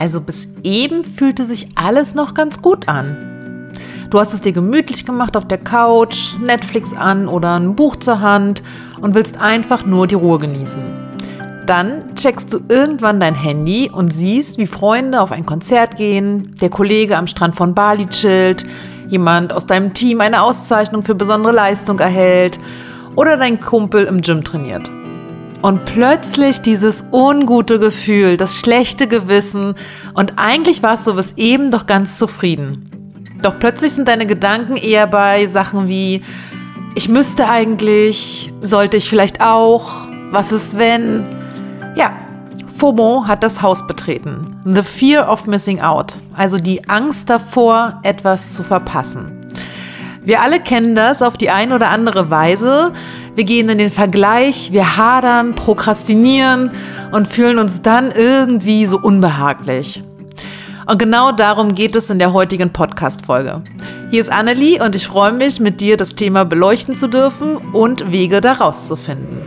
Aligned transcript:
Also 0.00 0.22
bis 0.22 0.48
eben 0.64 1.04
fühlte 1.04 1.44
sich 1.44 1.68
alles 1.74 2.14
noch 2.14 2.32
ganz 2.32 2.62
gut 2.62 2.88
an. 2.88 3.68
Du 4.08 4.18
hast 4.18 4.32
es 4.32 4.40
dir 4.40 4.52
gemütlich 4.52 5.04
gemacht 5.04 5.36
auf 5.36 5.46
der 5.46 5.58
Couch, 5.58 6.32
Netflix 6.42 6.94
an 6.94 7.28
oder 7.28 7.54
ein 7.54 7.76
Buch 7.76 7.96
zur 7.96 8.20
Hand 8.20 8.62
und 9.02 9.14
willst 9.14 9.36
einfach 9.36 9.84
nur 9.84 10.06
die 10.06 10.14
Ruhe 10.14 10.38
genießen. 10.38 10.82
Dann 11.66 12.16
checkst 12.16 12.52
du 12.52 12.60
irgendwann 12.68 13.20
dein 13.20 13.34
Handy 13.34 13.90
und 13.92 14.10
siehst, 14.10 14.56
wie 14.56 14.66
Freunde 14.66 15.20
auf 15.20 15.32
ein 15.32 15.44
Konzert 15.44 15.96
gehen, 15.96 16.54
der 16.62 16.70
Kollege 16.70 17.18
am 17.18 17.26
Strand 17.26 17.54
von 17.54 17.74
Bali 17.74 18.06
chillt, 18.06 18.64
jemand 19.08 19.52
aus 19.52 19.66
deinem 19.66 19.92
Team 19.92 20.22
eine 20.22 20.40
Auszeichnung 20.40 21.04
für 21.04 21.14
besondere 21.14 21.52
Leistung 21.52 21.98
erhält 21.98 22.58
oder 23.16 23.36
dein 23.36 23.60
Kumpel 23.60 24.06
im 24.06 24.22
Gym 24.22 24.42
trainiert. 24.44 24.90
Und 25.62 25.84
plötzlich 25.84 26.62
dieses 26.62 27.04
ungute 27.12 27.78
Gefühl, 27.78 28.38
das 28.38 28.58
schlechte 28.58 29.06
Gewissen 29.06 29.74
und 30.14 30.34
eigentlich 30.36 30.82
warst 30.82 31.06
du 31.06 31.14
bis 31.14 31.32
eben 31.36 31.70
doch 31.70 31.86
ganz 31.86 32.16
zufrieden. 32.16 32.88
Doch 33.42 33.58
plötzlich 33.58 33.92
sind 33.92 34.08
deine 34.08 34.26
Gedanken 34.26 34.76
eher 34.76 35.06
bei 35.06 35.46
Sachen 35.46 35.88
wie, 35.88 36.22
ich 36.94 37.08
müsste 37.08 37.48
eigentlich, 37.48 38.52
sollte 38.62 38.96
ich 38.96 39.08
vielleicht 39.08 39.42
auch, 39.42 40.08
was 40.30 40.50
ist 40.50 40.78
wenn? 40.78 41.24
Ja, 41.94 42.12
FOMO 42.78 43.24
hat 43.26 43.42
das 43.42 43.60
Haus 43.60 43.86
betreten. 43.86 44.56
The 44.64 44.82
Fear 44.82 45.30
of 45.30 45.46
Missing 45.46 45.80
Out, 45.80 46.14
also 46.34 46.58
die 46.58 46.88
Angst 46.88 47.28
davor, 47.28 48.00
etwas 48.02 48.54
zu 48.54 48.62
verpassen. 48.62 49.39
Wir 50.22 50.42
alle 50.42 50.60
kennen 50.60 50.94
das 50.94 51.22
auf 51.22 51.38
die 51.38 51.48
eine 51.48 51.74
oder 51.74 51.88
andere 51.88 52.30
Weise. 52.30 52.92
Wir 53.34 53.44
gehen 53.44 53.70
in 53.70 53.78
den 53.78 53.90
Vergleich, 53.90 54.70
wir 54.70 54.98
hadern, 54.98 55.54
prokrastinieren 55.54 56.70
und 57.10 57.26
fühlen 57.26 57.58
uns 57.58 57.80
dann 57.80 58.12
irgendwie 58.12 58.84
so 58.84 58.98
unbehaglich. 58.98 60.02
Und 60.86 60.98
genau 60.98 61.32
darum 61.32 61.74
geht 61.74 61.96
es 61.96 62.10
in 62.10 62.18
der 62.18 62.34
heutigen 62.34 62.70
Podcast-Folge. 62.70 63.62
Hier 64.10 64.20
ist 64.20 64.30
Annelie 64.30 64.84
und 64.84 64.94
ich 64.94 65.06
freue 65.06 65.32
mich, 65.32 65.58
mit 65.58 65.80
dir 65.80 65.96
das 65.96 66.14
Thema 66.16 66.44
beleuchten 66.44 66.96
zu 66.96 67.06
dürfen 67.06 67.56
und 67.56 68.12
Wege 68.12 68.40
daraus 68.40 68.88
zu 68.88 68.96
finden. 68.96 69.40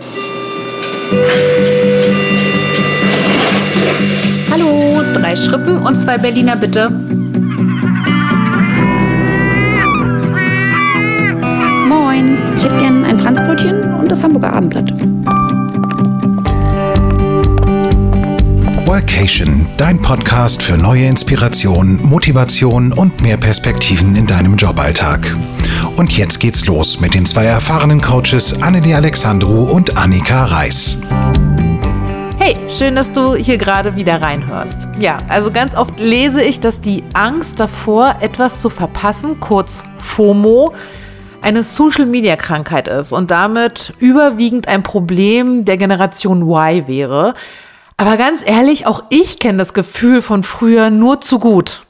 Hallo, 4.51 5.03
drei 5.13 5.35
Schrippen 5.35 5.85
und 5.85 5.97
zwei 5.97 6.17
Berliner 6.17 6.55
bitte. 6.55 7.22
Das 14.23 14.31
Hamburger 14.31 14.53
Abendblatt. 14.53 14.91
Workation, 18.87 19.65
dein 19.77 20.01
Podcast 20.01 20.61
für 20.61 20.77
neue 20.77 21.05
Inspiration, 21.05 21.99
Motivation 22.03 22.93
und 22.93 23.21
mehr 23.21 23.37
Perspektiven 23.37 24.15
in 24.15 24.27
deinem 24.27 24.55
Joballtag. 24.55 25.35
Und 25.95 26.17
jetzt 26.17 26.39
geht's 26.39 26.65
los 26.67 26.99
mit 26.99 27.13
den 27.13 27.25
zwei 27.25 27.45
erfahrenen 27.45 28.01
Coaches 28.01 28.61
Annelie 28.61 28.95
Alexandru 28.95 29.63
und 29.63 29.97
Annika 29.97 30.45
Reis. 30.45 30.99
Hey, 32.39 32.57
schön, 32.69 32.95
dass 32.95 33.11
du 33.11 33.35
hier 33.35 33.57
gerade 33.57 33.95
wieder 33.95 34.21
reinhörst. 34.21 34.87
Ja, 34.99 35.17
also 35.29 35.49
ganz 35.49 35.75
oft 35.75 35.97
lese 35.99 36.41
ich, 36.43 36.59
dass 36.59 36.81
die 36.81 37.03
Angst 37.13 37.59
davor, 37.59 38.17
etwas 38.19 38.59
zu 38.59 38.69
verpassen, 38.69 39.39
kurz 39.39 39.83
FOMO, 39.97 40.73
eine 41.43 41.63
Social-Media-Krankheit 41.63 42.87
ist 42.87 43.11
und 43.11 43.29
damit 43.31 43.93
überwiegend 43.99 44.67
ein 44.67 44.81
Problem 44.81 45.65
der 45.65 45.77
Generation 45.77 46.41
Y 46.49 46.87
wäre. 46.87 47.33
Aber 47.97 48.17
ganz 48.17 48.41
ehrlich, 48.45 48.87
auch 48.87 49.03
ich 49.09 49.39
kenne 49.39 49.59
das 49.59 49.73
Gefühl 49.73 50.21
von 50.21 50.43
früher 50.43 50.89
nur 50.89 51.21
zu 51.21 51.39
gut. 51.39 51.83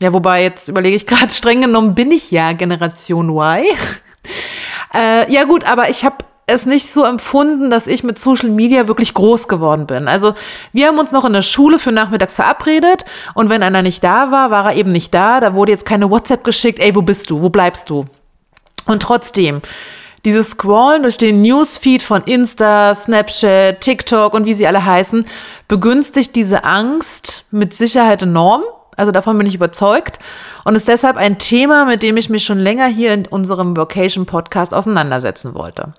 Ja, 0.00 0.12
wobei 0.12 0.42
jetzt 0.42 0.68
überlege 0.68 0.96
ich 0.96 1.06
gerade, 1.06 1.32
streng 1.32 1.60
genommen 1.60 1.94
bin 1.94 2.10
ich 2.10 2.30
ja 2.30 2.52
Generation 2.52 3.28
Y. 3.30 3.64
äh, 4.94 5.32
ja 5.32 5.44
gut, 5.44 5.64
aber 5.64 5.90
ich 5.90 6.04
habe 6.04 6.16
es 6.46 6.64
nicht 6.64 6.86
so 6.86 7.04
empfunden, 7.04 7.68
dass 7.68 7.86
ich 7.86 8.02
mit 8.02 8.18
Social 8.18 8.48
Media 8.48 8.88
wirklich 8.88 9.12
groß 9.12 9.48
geworden 9.48 9.86
bin. 9.86 10.08
Also 10.08 10.32
wir 10.72 10.86
haben 10.86 10.98
uns 10.98 11.12
noch 11.12 11.26
in 11.26 11.34
der 11.34 11.42
Schule 11.42 11.78
für 11.78 11.92
nachmittags 11.92 12.36
verabredet 12.36 13.04
und 13.34 13.50
wenn 13.50 13.62
einer 13.62 13.82
nicht 13.82 14.02
da 14.02 14.30
war, 14.30 14.50
war 14.50 14.70
er 14.72 14.76
eben 14.76 14.90
nicht 14.90 15.12
da. 15.12 15.40
Da 15.40 15.54
wurde 15.54 15.72
jetzt 15.72 15.84
keine 15.84 16.10
WhatsApp 16.10 16.44
geschickt, 16.44 16.78
ey, 16.78 16.94
wo 16.94 17.02
bist 17.02 17.28
du, 17.28 17.42
wo 17.42 17.50
bleibst 17.50 17.90
du? 17.90 18.06
Und 18.88 19.02
trotzdem, 19.02 19.60
dieses 20.24 20.50
Scrollen 20.50 21.02
durch 21.02 21.18
den 21.18 21.42
Newsfeed 21.42 22.02
von 22.02 22.24
Insta, 22.24 22.94
Snapchat, 22.94 23.80
TikTok 23.80 24.34
und 24.34 24.46
wie 24.46 24.54
sie 24.54 24.66
alle 24.66 24.84
heißen, 24.84 25.26
begünstigt 25.68 26.34
diese 26.34 26.64
Angst 26.64 27.44
mit 27.50 27.74
Sicherheit 27.74 28.22
enorm. 28.22 28.62
Also 28.96 29.12
davon 29.12 29.38
bin 29.38 29.46
ich 29.46 29.54
überzeugt 29.54 30.18
und 30.64 30.74
ist 30.74 30.88
deshalb 30.88 31.16
ein 31.16 31.38
Thema, 31.38 31.84
mit 31.84 32.02
dem 32.02 32.16
ich 32.16 32.30
mich 32.30 32.44
schon 32.44 32.58
länger 32.58 32.86
hier 32.86 33.14
in 33.14 33.26
unserem 33.26 33.76
Vocation 33.76 34.26
Podcast 34.26 34.74
auseinandersetzen 34.74 35.54
wollte. 35.54 35.92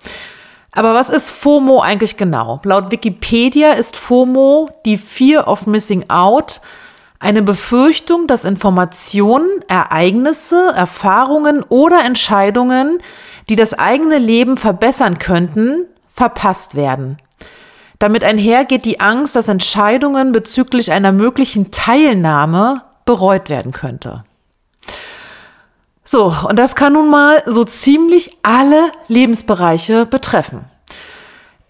Aber 0.72 0.92
was 0.92 1.08
ist 1.08 1.30
FOMO 1.30 1.80
eigentlich 1.80 2.16
genau? 2.16 2.60
Laut 2.64 2.90
Wikipedia 2.90 3.72
ist 3.72 3.96
FOMO 3.96 4.68
die 4.84 4.98
Fear 4.98 5.48
of 5.48 5.66
Missing 5.66 6.10
Out, 6.10 6.60
eine 7.20 7.42
Befürchtung, 7.42 8.26
dass 8.26 8.44
Informationen, 8.44 9.62
Ereignisse, 9.68 10.72
Erfahrungen 10.74 11.62
oder 11.62 12.02
Entscheidungen, 12.04 12.98
die 13.48 13.56
das 13.56 13.74
eigene 13.74 14.18
Leben 14.18 14.56
verbessern 14.56 15.18
könnten, 15.18 15.86
verpasst 16.14 16.74
werden. 16.74 17.18
Damit 17.98 18.24
einhergeht 18.24 18.86
die 18.86 19.00
Angst, 19.00 19.36
dass 19.36 19.48
Entscheidungen 19.48 20.32
bezüglich 20.32 20.90
einer 20.90 21.12
möglichen 21.12 21.70
Teilnahme 21.70 22.82
bereut 23.04 23.50
werden 23.50 23.72
könnte. 23.72 24.24
So, 26.02 26.34
und 26.48 26.58
das 26.58 26.74
kann 26.74 26.94
nun 26.94 27.10
mal 27.10 27.42
so 27.46 27.62
ziemlich 27.64 28.38
alle 28.42 28.90
Lebensbereiche 29.08 30.06
betreffen. 30.06 30.64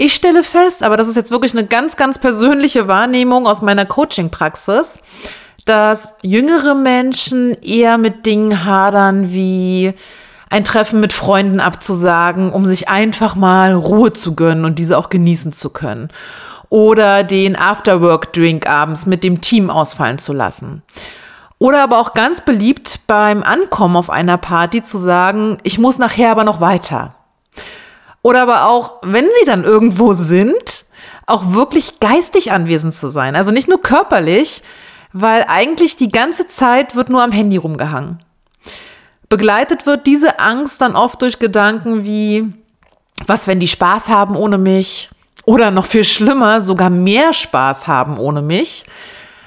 Ich 0.03 0.15
stelle 0.15 0.43
fest, 0.45 0.83
aber 0.83 0.97
das 0.97 1.09
ist 1.09 1.17
jetzt 1.17 1.31
wirklich 1.31 1.53
eine 1.53 1.67
ganz, 1.67 1.95
ganz 1.95 2.17
persönliche 2.17 2.89
Wahrnehmung 2.89 3.47
aus 3.47 3.61
meiner 3.61 3.85
Coaching-Praxis, 3.85 4.99
dass 5.67 6.15
jüngere 6.23 6.75
Menschen 6.75 7.53
eher 7.61 7.99
mit 7.99 8.25
Dingen 8.25 8.65
hadern 8.65 9.31
wie 9.31 9.93
ein 10.49 10.65
Treffen 10.65 11.01
mit 11.01 11.13
Freunden 11.13 11.61
abzusagen, 11.61 12.51
um 12.51 12.65
sich 12.65 12.89
einfach 12.89 13.35
mal 13.35 13.75
Ruhe 13.75 14.15
zu 14.15 14.35
gönnen 14.35 14.65
und 14.65 14.79
diese 14.79 14.97
auch 14.97 15.11
genießen 15.11 15.53
zu 15.53 15.69
können. 15.69 16.09
Oder 16.71 17.23
den 17.23 17.55
Afterwork-Drink 17.55 18.67
abends 18.67 19.05
mit 19.05 19.23
dem 19.23 19.43
Team 19.43 19.69
ausfallen 19.69 20.17
zu 20.17 20.33
lassen. 20.33 20.81
Oder 21.59 21.83
aber 21.83 21.99
auch 21.99 22.15
ganz 22.15 22.41
beliebt 22.41 23.01
beim 23.07 23.43
Ankommen 23.43 23.97
auf 23.97 24.09
einer 24.09 24.39
Party 24.39 24.83
zu 24.83 24.97
sagen, 24.97 25.59
ich 25.63 25.79
muss 25.79 25.99
nachher 25.99 26.31
aber 26.31 26.45
noch 26.45 26.63
weiter. 26.63 27.17
Oder 28.23 28.43
aber 28.43 28.67
auch, 28.67 28.97
wenn 29.03 29.27
sie 29.39 29.47
dann 29.47 29.65
irgendwo 29.65 30.13
sind, 30.13 30.85
auch 31.27 31.53
wirklich 31.53 32.01
geistig 32.01 32.53
anwesend 32.53 32.95
zu 32.95 33.09
sein. 33.09 33.37
Also 33.37 33.51
nicht 33.51 33.69
nur 33.69 33.81
körperlich, 33.81 34.63
weil 35.13 35.45
eigentlich 35.49 35.97
die 35.97 36.11
ganze 36.11 36.49
Zeit 36.49 36.95
wird 36.97 37.09
nur 37.09 37.23
am 37.23 37.33
Handy 37.33 37.57
rumgehangen. 37.57 38.19
Begleitet 39.29 39.87
wird 39.87 40.07
diese 40.07 40.41
Angst 40.41 40.81
dann 40.81 40.97
oft 40.97 41.23
durch 41.23 41.39
Gedanken 41.39 42.05
wie, 42.05 42.53
was, 43.27 43.47
wenn 43.47 43.61
die 43.61 43.69
Spaß 43.69 44.09
haben 44.09 44.37
ohne 44.37 44.59
mich? 44.59 45.09
Oder 45.45 45.71
noch 45.71 45.87
viel 45.87 46.05
schlimmer, 46.05 46.63
sogar 46.63 46.91
mehr 46.91 47.33
Spaß 47.33 47.87
haben 47.87 48.19
ohne 48.19 48.43
mich? 48.43 48.85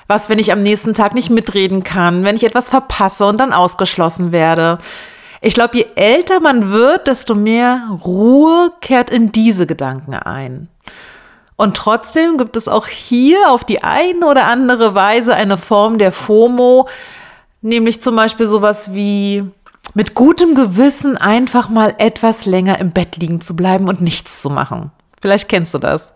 Was, 0.08 0.30
wenn 0.30 0.40
ich 0.40 0.52
am 0.52 0.62
nächsten 0.62 0.94
Tag 0.94 1.14
nicht 1.14 1.30
mitreden 1.30 1.84
kann, 1.84 2.24
wenn 2.24 2.36
ich 2.36 2.44
etwas 2.44 2.70
verpasse 2.70 3.26
und 3.26 3.38
dann 3.40 3.54
ausgeschlossen 3.54 4.32
werde? 4.32 4.80
Ich 5.46 5.56
glaube, 5.56 5.76
je 5.78 5.88
älter 5.96 6.40
man 6.40 6.72
wird, 6.72 7.08
desto 7.08 7.36
mehr 7.36 7.90
Ruhe 8.06 8.72
kehrt 8.80 9.10
in 9.10 9.34
diese 9.34 9.68
Gedanken 9.68 10.14
ein. 10.14 10.70
Und 11.58 11.76
trotzdem 11.76 12.38
gibt 12.38 12.56
es 12.56 12.70
auch 12.70 12.88
hier 12.88 13.50
auf 13.50 13.66
die 13.66 13.84
eine 13.84 14.26
oder 14.26 14.46
andere 14.46 14.96
Weise 14.96 15.36
eine 15.36 15.58
Form 15.58 15.98
der 15.98 16.14
FOMO, 16.14 16.88
nämlich 17.62 18.00
zum 18.00 18.16
Beispiel 18.16 18.48
sowas 18.48 18.94
wie 18.94 19.44
mit 19.94 20.16
gutem 20.16 20.56
Gewissen 20.56 21.18
einfach 21.18 21.68
mal 21.68 21.94
etwas 21.98 22.46
länger 22.46 22.80
im 22.80 22.92
Bett 22.92 23.18
liegen 23.18 23.42
zu 23.42 23.58
bleiben 23.58 23.90
und 23.90 24.00
nichts 24.00 24.42
zu 24.42 24.50
machen. 24.50 24.92
Vielleicht 25.22 25.50
kennst 25.50 25.74
du 25.74 25.78
das. 25.78 26.14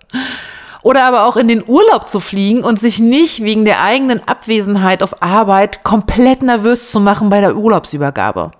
Oder 0.84 1.04
aber 1.04 1.26
auch 1.26 1.36
in 1.36 1.50
den 1.50 1.68
Urlaub 1.68 2.08
zu 2.08 2.22
fliegen 2.22 2.64
und 2.64 2.80
sich 2.80 3.00
nicht 3.00 3.44
wegen 3.44 3.66
der 3.66 3.84
eigenen 3.84 4.26
Abwesenheit 4.26 5.04
auf 5.04 5.22
Arbeit 5.22 5.84
komplett 5.84 6.44
nervös 6.44 6.90
zu 6.92 7.02
machen 7.02 7.30
bei 7.30 7.42
der 7.42 7.58
Urlaubsübergabe. 7.58 8.52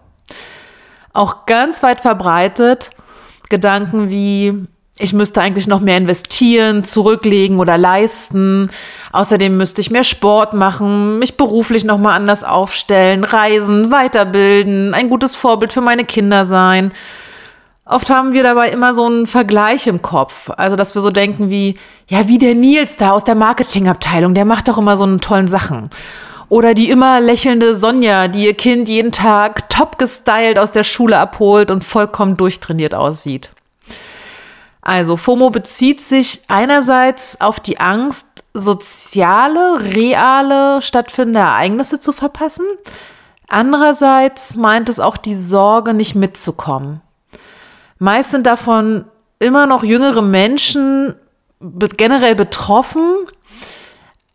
Auch 1.18 1.48
ganz 1.48 1.82
weit 1.82 2.02
verbreitet 2.02 2.92
Gedanken 3.50 4.12
wie, 4.12 4.68
ich 5.00 5.14
müsste 5.14 5.42
eigentlich 5.42 5.66
noch 5.66 5.80
mehr 5.80 5.98
investieren, 5.98 6.84
zurücklegen 6.84 7.60
oder 7.60 7.76
leisten. 7.76 8.70
Außerdem 9.14 9.58
müsste 9.58 9.82
ich 9.82 9.90
mehr 9.90 10.04
Sport 10.04 10.54
machen, 10.54 11.18
mich 11.18 11.36
beruflich 11.36 11.86
noch 11.86 11.98
mal 11.98 12.14
anders 12.14 12.44
aufstellen, 12.44 13.24
reisen, 13.24 13.90
weiterbilden, 13.90 14.94
ein 14.94 15.10
gutes 15.10 15.34
Vorbild 15.34 15.74
für 15.74 15.82
meine 15.82 16.06
Kinder 16.06 16.46
sein. 16.46 16.92
Oft 17.84 18.12
haben 18.12 18.34
wir 18.34 18.44
dabei 18.44 18.70
immer 18.70 18.94
so 18.94 19.08
einen 19.08 19.26
Vergleich 19.26 19.88
im 19.88 20.04
Kopf. 20.04 20.52
Also, 20.56 20.76
dass 20.76 20.94
wir 20.94 21.02
so 21.02 21.10
denken 21.10 21.50
wie, 21.50 21.80
ja, 22.08 22.28
wie 22.28 22.38
der 22.38 22.54
Nils 22.54 22.96
da 22.96 23.10
aus 23.10 23.24
der 23.24 23.34
Marketingabteilung, 23.34 24.36
der 24.36 24.46
macht 24.46 24.68
doch 24.68 24.78
immer 24.78 24.98
so 24.98 25.06
eine 25.06 25.18
tollen 25.18 25.48
Sachen. 25.48 25.90
Oder 26.50 26.74
die 26.74 26.90
immer 26.90 27.20
lächelnde 27.20 27.76
Sonja, 27.76 28.28
die 28.28 28.46
ihr 28.46 28.54
Kind 28.54 28.88
jeden 28.88 29.12
Tag 29.12 29.70
top 29.70 29.98
gestylt 29.98 30.58
aus 30.58 30.72
der 30.72 30.86
Schule 30.86 31.18
abholt 31.18 31.72
und 31.72 31.84
vollkommen 31.84 32.38
durchtrainiert 32.38 32.96
aussieht. 32.96 33.50
Also, 34.82 35.18
FOMO 35.18 35.50
bezieht 35.50 36.00
sich 36.00 36.42
einerseits 36.48 37.42
auf 37.42 37.60
die 37.60 37.80
Angst, 37.80 38.26
soziale, 38.54 39.94
reale, 39.94 40.82
stattfindende 40.82 41.42
Ereignisse 41.42 42.00
zu 42.00 42.14
verpassen. 42.14 42.66
Andererseits 43.50 44.56
meint 44.56 44.88
es 44.88 45.02
auch 45.02 45.18
die 45.18 45.36
Sorge, 45.36 45.94
nicht 45.94 46.16
mitzukommen. 46.16 47.02
Meist 48.00 48.32
sind 48.32 48.48
davon 48.48 49.06
immer 49.40 49.68
noch 49.68 49.84
jüngere 49.84 50.22
Menschen 50.22 51.16
generell 51.60 52.36
betroffen 52.36 53.28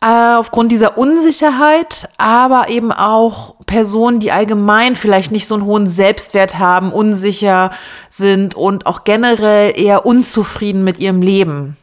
äh, 0.03 0.35
aufgrund 0.35 0.73
dieser 0.73 0.97
Unsicherheit, 0.97 2.09
aber 2.17 2.67
eben 2.67 2.91
auch 2.91 3.55
Personen, 3.65 4.19
die 4.19 4.33
allgemein 4.33 4.97
vielleicht 4.97 5.31
nicht 5.31 5.47
so 5.47 5.55
einen 5.55 5.63
hohen 5.63 5.87
Selbstwert 5.87 6.59
haben, 6.59 6.91
unsicher 6.91 7.71
sind 8.09 8.53
und 8.53 8.85
auch 8.85 9.05
generell 9.05 9.79
eher 9.79 10.05
unzufrieden 10.05 10.83
mit 10.83 10.99
ihrem 10.99 11.21
Leben. 11.21 11.77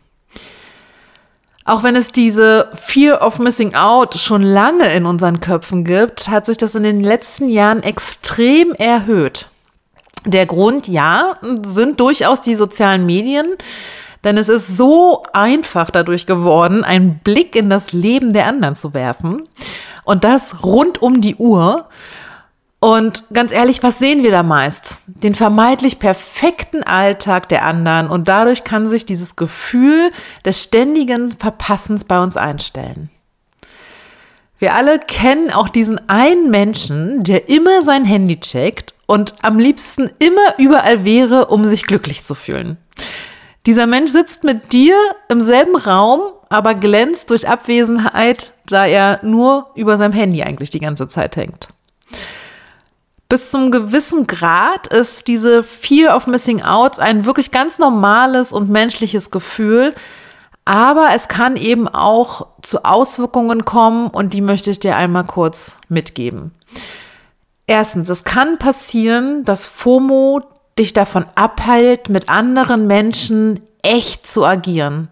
Auch 1.64 1.82
wenn 1.82 1.96
es 1.96 2.12
diese 2.12 2.68
Fear 2.74 3.24
of 3.26 3.38
Missing 3.38 3.74
Out 3.74 4.14
schon 4.16 4.42
lange 4.42 4.92
in 4.92 5.06
unseren 5.06 5.40
Köpfen 5.40 5.84
gibt, 5.84 6.28
hat 6.28 6.44
sich 6.44 6.58
das 6.58 6.74
in 6.74 6.82
den 6.82 7.00
letzten 7.00 7.48
Jahren 7.48 7.82
extrem 7.82 8.72
erhöht. 8.74 9.46
Der 10.26 10.44
Grund, 10.44 10.88
ja, 10.88 11.36
sind 11.62 12.00
durchaus 12.00 12.42
die 12.42 12.54
sozialen 12.54 13.06
Medien, 13.06 13.56
denn 14.24 14.36
es 14.36 14.48
ist 14.48 14.76
so 14.76 15.24
einfach 15.32 15.90
dadurch 15.90 16.26
geworden, 16.26 16.84
einen 16.84 17.18
Blick 17.20 17.56
in 17.56 17.70
das 17.70 17.92
Leben 17.92 18.32
der 18.32 18.46
anderen 18.46 18.76
zu 18.76 18.94
werfen 18.94 19.48
und 20.04 20.24
das 20.24 20.62
rund 20.62 21.00
um 21.00 21.20
die 21.20 21.36
Uhr. 21.36 21.88
Und 22.80 23.24
ganz 23.32 23.52
ehrlich, 23.52 23.82
was 23.82 23.98
sehen 23.98 24.22
wir 24.22 24.30
da 24.30 24.42
meist? 24.42 24.96
Den 25.06 25.34
vermeintlich 25.34 25.98
perfekten 25.98 26.82
Alltag 26.82 27.48
der 27.50 27.64
anderen 27.64 28.08
und 28.08 28.28
dadurch 28.28 28.64
kann 28.64 28.88
sich 28.88 29.04
dieses 29.04 29.36
Gefühl 29.36 30.10
des 30.44 30.62
ständigen 30.62 31.30
Verpassens 31.32 32.04
bei 32.04 32.22
uns 32.22 32.36
einstellen. 32.36 33.10
Wir 34.58 34.74
alle 34.74 34.98
kennen 34.98 35.50
auch 35.50 35.70
diesen 35.70 36.08
einen 36.10 36.50
Menschen, 36.50 37.24
der 37.24 37.48
immer 37.48 37.80
sein 37.80 38.04
Handy 38.04 38.40
checkt 38.40 38.94
und 39.06 39.34
am 39.42 39.58
liebsten 39.58 40.10
immer 40.18 40.58
überall 40.58 41.04
wäre, 41.04 41.46
um 41.46 41.64
sich 41.64 41.86
glücklich 41.86 42.24
zu 42.24 42.34
fühlen. 42.34 42.76
Dieser 43.66 43.86
Mensch 43.86 44.10
sitzt 44.10 44.44
mit 44.44 44.72
dir 44.72 44.96
im 45.28 45.42
selben 45.42 45.76
Raum, 45.76 46.20
aber 46.48 46.74
glänzt 46.74 47.30
durch 47.30 47.48
Abwesenheit, 47.48 48.52
da 48.66 48.86
er 48.86 49.20
nur 49.22 49.70
über 49.74 49.98
seinem 49.98 50.12
Handy 50.12 50.42
eigentlich 50.42 50.70
die 50.70 50.80
ganze 50.80 51.08
Zeit 51.08 51.36
hängt. 51.36 51.68
Bis 53.28 53.50
zum 53.50 53.70
gewissen 53.70 54.26
Grad 54.26 54.88
ist 54.88 55.28
diese 55.28 55.62
Fear 55.62 56.16
of 56.16 56.26
Missing 56.26 56.62
Out 56.62 56.98
ein 56.98 57.24
wirklich 57.26 57.52
ganz 57.52 57.78
normales 57.78 58.52
und 58.52 58.70
menschliches 58.70 59.30
Gefühl, 59.30 59.94
aber 60.64 61.10
es 61.14 61.28
kann 61.28 61.56
eben 61.56 61.86
auch 61.86 62.48
zu 62.62 62.84
Auswirkungen 62.84 63.64
kommen 63.64 64.08
und 64.08 64.34
die 64.34 64.40
möchte 64.40 64.70
ich 64.70 64.80
dir 64.80 64.96
einmal 64.96 65.24
kurz 65.24 65.76
mitgeben. 65.88 66.52
Erstens, 67.66 68.08
es 68.08 68.24
kann 68.24 68.58
passieren, 68.58 69.44
dass 69.44 69.66
FOMO 69.66 70.42
dich 70.80 70.92
davon 70.92 71.26
abhält, 71.34 72.08
mit 72.08 72.28
anderen 72.28 72.86
Menschen 72.86 73.60
echt 73.82 74.26
zu 74.26 74.44
agieren, 74.44 75.08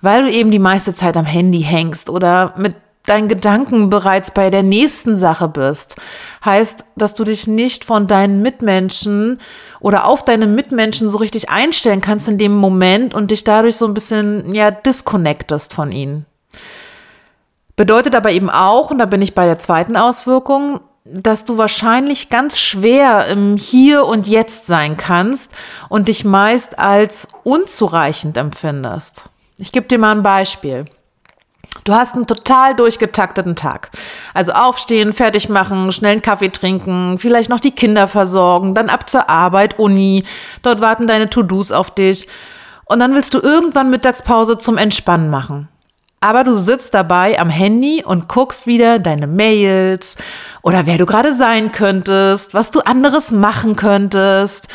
weil 0.00 0.22
du 0.22 0.30
eben 0.30 0.50
die 0.50 0.58
meiste 0.58 0.94
Zeit 0.94 1.16
am 1.16 1.24
Handy 1.24 1.62
hängst 1.62 2.10
oder 2.10 2.54
mit 2.56 2.74
deinen 3.06 3.28
Gedanken 3.28 3.90
bereits 3.90 4.30
bei 4.30 4.50
der 4.50 4.62
nächsten 4.62 5.16
Sache 5.16 5.48
bist. 5.48 5.96
Heißt, 6.44 6.84
dass 6.96 7.14
du 7.14 7.24
dich 7.24 7.46
nicht 7.46 7.84
von 7.84 8.06
deinen 8.06 8.40
Mitmenschen 8.40 9.40
oder 9.80 10.06
auf 10.06 10.22
deine 10.24 10.46
Mitmenschen 10.46 11.10
so 11.10 11.18
richtig 11.18 11.50
einstellen 11.50 12.00
kannst 12.00 12.28
in 12.28 12.38
dem 12.38 12.54
Moment 12.54 13.14
und 13.14 13.30
dich 13.30 13.44
dadurch 13.44 13.76
so 13.76 13.86
ein 13.86 13.94
bisschen, 13.94 14.54
ja, 14.54 14.70
disconnectest 14.70 15.74
von 15.74 15.92
ihnen. 15.92 16.24
Bedeutet 17.76 18.16
aber 18.16 18.30
eben 18.30 18.50
auch, 18.50 18.90
und 18.90 18.98
da 18.98 19.04
bin 19.04 19.20
ich 19.20 19.34
bei 19.34 19.46
der 19.46 19.58
zweiten 19.58 19.96
Auswirkung, 19.96 20.80
dass 21.04 21.44
du 21.44 21.58
wahrscheinlich 21.58 22.30
ganz 22.30 22.58
schwer 22.58 23.26
im 23.26 23.58
Hier 23.58 24.06
und 24.06 24.26
Jetzt 24.26 24.66
sein 24.66 24.96
kannst 24.96 25.52
und 25.90 26.08
dich 26.08 26.24
meist 26.24 26.78
als 26.78 27.28
unzureichend 27.42 28.38
empfindest. 28.38 29.24
Ich 29.58 29.70
gebe 29.70 29.86
dir 29.86 29.98
mal 29.98 30.12
ein 30.12 30.22
Beispiel. 30.22 30.86
Du 31.84 31.92
hast 31.92 32.14
einen 32.14 32.26
total 32.26 32.74
durchgetakteten 32.74 33.54
Tag. 33.54 33.90
Also 34.32 34.52
aufstehen, 34.52 35.12
fertig 35.12 35.50
machen, 35.50 35.92
schnell 35.92 36.12
einen 36.12 36.22
Kaffee 36.22 36.48
trinken, 36.48 37.18
vielleicht 37.18 37.50
noch 37.50 37.60
die 37.60 37.72
Kinder 37.72 38.08
versorgen, 38.08 38.74
dann 38.74 38.88
ab 38.88 39.10
zur 39.10 39.28
Arbeit, 39.28 39.78
Uni. 39.78 40.24
Dort 40.62 40.80
warten 40.80 41.06
deine 41.06 41.28
To-Dos 41.28 41.70
auf 41.70 41.90
dich. 41.90 42.28
Und 42.86 43.00
dann 43.00 43.12
willst 43.12 43.34
du 43.34 43.40
irgendwann 43.40 43.90
Mittagspause 43.90 44.56
zum 44.56 44.78
Entspannen 44.78 45.28
machen 45.28 45.68
aber 46.24 46.42
du 46.42 46.54
sitzt 46.54 46.94
dabei 46.94 47.38
am 47.38 47.50
Handy 47.50 48.02
und 48.02 48.30
guckst 48.30 48.66
wieder 48.66 48.98
deine 48.98 49.26
Mails 49.26 50.16
oder 50.62 50.86
wer 50.86 50.96
du 50.96 51.04
gerade 51.04 51.34
sein 51.34 51.70
könntest, 51.70 52.54
was 52.54 52.70
du 52.70 52.80
anderes 52.80 53.30
machen 53.30 53.76
könntest. 53.76 54.68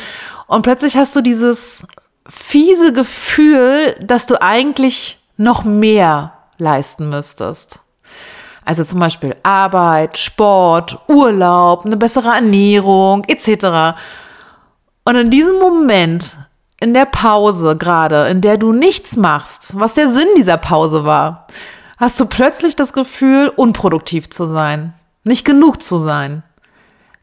Und 0.46 0.62
plötzlich 0.62 0.96
hast 0.96 1.16
du 1.16 1.22
dieses 1.22 1.88
fiese 2.28 2.92
Gefühl, 2.92 3.96
dass 4.00 4.26
du 4.26 4.40
eigentlich 4.40 5.18
noch 5.38 5.64
mehr 5.64 6.34
leisten 6.58 7.10
müsstest. 7.10 7.80
Also 8.64 8.84
zum 8.84 9.00
Beispiel 9.00 9.34
Arbeit, 9.42 10.18
Sport, 10.18 11.00
Urlaub, 11.08 11.84
eine 11.84 11.96
bessere 11.96 12.28
Ernährung 12.28 13.24
etc. 13.24 13.98
Und 15.02 15.16
in 15.16 15.30
diesem 15.30 15.58
Moment 15.58 16.36
in 16.80 16.94
der 16.94 17.04
Pause 17.04 17.76
gerade, 17.76 18.26
in 18.28 18.40
der 18.40 18.56
du 18.56 18.72
nichts 18.72 19.16
machst, 19.16 19.78
was 19.78 19.94
der 19.94 20.10
Sinn 20.10 20.28
dieser 20.36 20.56
Pause 20.56 21.04
war, 21.04 21.46
hast 21.98 22.18
du 22.18 22.24
plötzlich 22.24 22.74
das 22.74 22.92
Gefühl, 22.92 23.52
unproduktiv 23.54 24.30
zu 24.30 24.46
sein, 24.46 24.94
nicht 25.22 25.44
genug 25.44 25.82
zu 25.82 25.98
sein. 25.98 26.42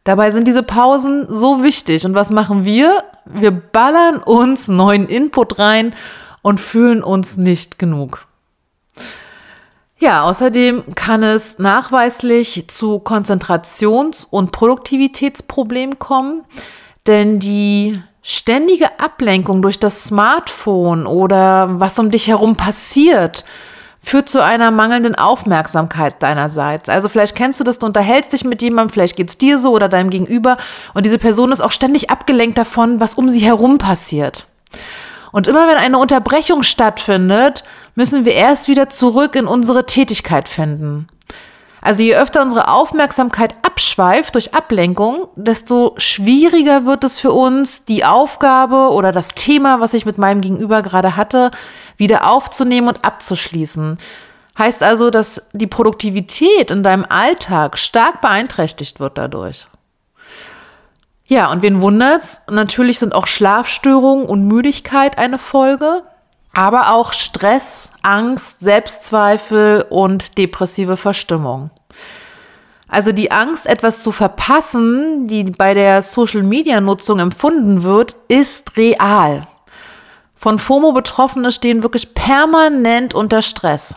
Dabei 0.04 0.32
sind 0.32 0.48
diese 0.48 0.64
Pausen 0.64 1.26
so 1.28 1.64
wichtig. 1.64 2.06
Und 2.06 2.14
was 2.14 2.30
machen 2.30 2.64
wir? 2.64 3.04
Wir 3.26 3.52
ballern 3.52 4.24
uns 4.24 4.70
neuen 4.70 5.10
Input 5.10 5.60
rein 5.60 5.94
und 6.42 6.62
fühlen 6.62 7.04
uns 7.04 7.36
nicht 7.36 7.78
genug. 7.78 8.26
Ja, 10.00 10.24
außerdem 10.24 10.96
kann 10.96 11.24
es 11.24 11.60
nachweislich 11.60 12.70
zu 12.70 13.00
Konzentrations- 13.00 14.26
und 14.30 14.54
Produktivitätsproblemen 14.54 16.00
kommen, 16.00 16.46
denn 17.06 17.40
die 17.40 18.02
ständige 18.30 19.00
Ablenkung 19.00 19.62
durch 19.62 19.80
das 19.80 20.04
Smartphone 20.04 21.08
oder 21.08 21.80
was 21.80 21.98
um 21.98 22.12
dich 22.12 22.28
herum 22.28 22.58
passiert, 22.58 23.46
führt 24.04 24.28
zu 24.28 24.44
einer 24.44 24.70
mangelnden 24.70 25.16
Aufmerksamkeit 25.16 26.22
deinerseits. 26.22 26.90
Also 26.90 27.08
vielleicht 27.08 27.38
kennst 27.38 27.62
du 27.62 27.64
das, 27.64 27.80
du 27.80 27.86
unterhältst 27.86 28.34
dich 28.34 28.44
mit 28.44 28.62
jemandem, 28.62 28.92
vielleicht 28.92 29.16
geht 29.16 29.30
es 29.30 29.38
dir 29.38 29.58
so 29.58 29.72
oder 29.72 29.88
deinem 29.88 30.10
Gegenüber 30.10 30.58
und 30.94 31.06
diese 31.06 31.20
Person 31.20 31.54
ist 31.54 31.62
auch 31.62 31.72
ständig 31.72 32.10
abgelenkt 32.10 32.58
davon, 32.58 33.00
was 33.00 33.16
um 33.16 33.30
sie 33.30 33.40
herum 33.40 33.78
passiert. 33.78 34.46
Und 35.32 35.48
immer 35.48 35.66
wenn 35.70 35.78
eine 35.78 35.98
Unterbrechung 35.98 36.64
stattfindet, 36.64 37.64
müssen 37.96 38.26
wir 38.26 38.34
erst 38.34 38.68
wieder 38.68 38.90
zurück 38.90 39.38
in 39.38 39.48
unsere 39.48 39.86
Tätigkeit 39.86 40.50
finden. 40.50 41.08
Also 41.88 42.04
je 42.04 42.18
öfter 42.18 42.42
unsere 42.42 42.68
Aufmerksamkeit 42.68 43.56
abschweift 43.62 44.36
durch 44.36 44.54
Ablenkung, 44.54 45.30
desto 45.38 45.94
schwieriger 45.96 46.86
wird 46.86 47.06
es 47.06 47.18
für 47.18 47.32
uns, 47.32 47.86
die 47.86 48.04
Aufgabe 48.04 48.90
oder 48.92 49.14
das 49.14 49.36
Thema, 49.36 49.80
was 49.80 49.94
ich 49.94 50.06
mit 50.06 50.18
meinem 50.18 50.42
Gegenüber 50.42 50.82
gerade 50.82 51.16
hatte, 51.16 51.50
wieder 51.96 52.30
aufzunehmen 52.30 52.90
und 52.90 53.06
abzuschließen. 53.06 54.00
Heißt 54.58 54.84
also, 54.84 55.10
dass 55.12 55.48
die 55.54 55.66
Produktivität 55.66 56.72
in 56.72 56.84
deinem 56.84 57.06
Alltag 57.08 57.78
stark 57.78 58.20
beeinträchtigt 58.20 59.00
wird 59.00 59.18
dadurch. 59.18 59.68
Ja, 61.24 61.50
und 61.50 61.62
wen 61.62 61.82
wundert's? 61.82 62.42
Natürlich 62.52 63.00
sind 63.00 63.16
auch 63.16 63.28
Schlafstörungen 63.28 64.26
und 64.26 64.46
Müdigkeit 64.46 65.18
eine 65.18 65.40
Folge 65.40 66.04
aber 66.58 66.92
auch 66.92 67.14
Stress, 67.14 67.92
Angst, 68.02 68.62
Selbstzweifel 68.62 69.86
und 69.90 70.40
depressive 70.40 70.98
Verstimmung. 70.98 71.70
Also 72.88 73.12
die 73.12 73.32
Angst, 73.32 73.68
etwas 73.68 74.02
zu 74.02 74.12
verpassen, 74.12 75.28
die 75.28 75.44
bei 75.44 75.74
der 75.74 76.02
Social-Media-Nutzung 76.02 77.20
empfunden 77.20 77.84
wird, 77.84 78.16
ist 78.28 78.78
real. 78.78 79.46
Von 80.36 80.60
FOMO-Betroffene 80.60 81.52
stehen 81.52 81.84
wirklich 81.84 82.14
permanent 82.14 83.14
unter 83.14 83.42
Stress. 83.42 83.96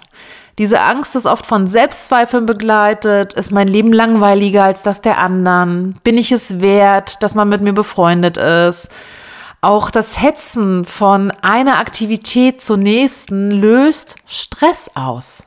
Diese 0.59 0.81
Angst 0.81 1.15
ist 1.15 1.27
oft 1.27 1.47
von 1.47 1.69
Selbstzweifeln 1.69 2.47
begleitet. 2.47 3.35
Ist 3.35 3.53
mein 3.53 3.69
Leben 3.69 3.93
langweiliger 3.93 4.65
als 4.65 4.83
das 4.83 5.01
der 5.01 5.19
anderen? 5.19 5.95
Bin 6.03 6.19
ich 6.19 6.33
es 6.33 6.61
wert, 6.61 7.23
dass 7.23 7.35
man 7.35 7.49
mit 7.49 7.61
mir 7.61 7.73
befreundet 7.73 8.37
ist? 8.37 8.89
Auch 9.63 9.91
das 9.91 10.21
Hetzen 10.21 10.85
von 10.85 11.31
einer 11.43 11.79
Aktivität 11.79 12.63
zur 12.63 12.79
nächsten 12.79 13.51
löst 13.51 14.17
Stress 14.27 14.91
aus. 14.95 15.47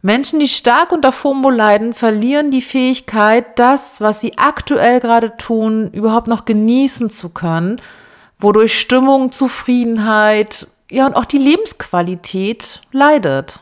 Menschen, 0.00 0.38
die 0.38 0.48
stark 0.48 0.92
unter 0.92 1.10
FOMO 1.10 1.50
leiden, 1.50 1.92
verlieren 1.92 2.50
die 2.50 2.62
Fähigkeit, 2.62 3.58
das, 3.58 4.00
was 4.00 4.20
sie 4.20 4.38
aktuell 4.38 5.00
gerade 5.00 5.36
tun, 5.36 5.90
überhaupt 5.90 6.28
noch 6.28 6.44
genießen 6.44 7.10
zu 7.10 7.30
können, 7.30 7.80
wodurch 8.38 8.78
Stimmung, 8.78 9.32
Zufriedenheit, 9.32 10.68
ja 10.90 11.06
und 11.06 11.16
auch 11.16 11.24
die 11.24 11.38
Lebensqualität 11.38 12.80
leidet. 12.92 13.60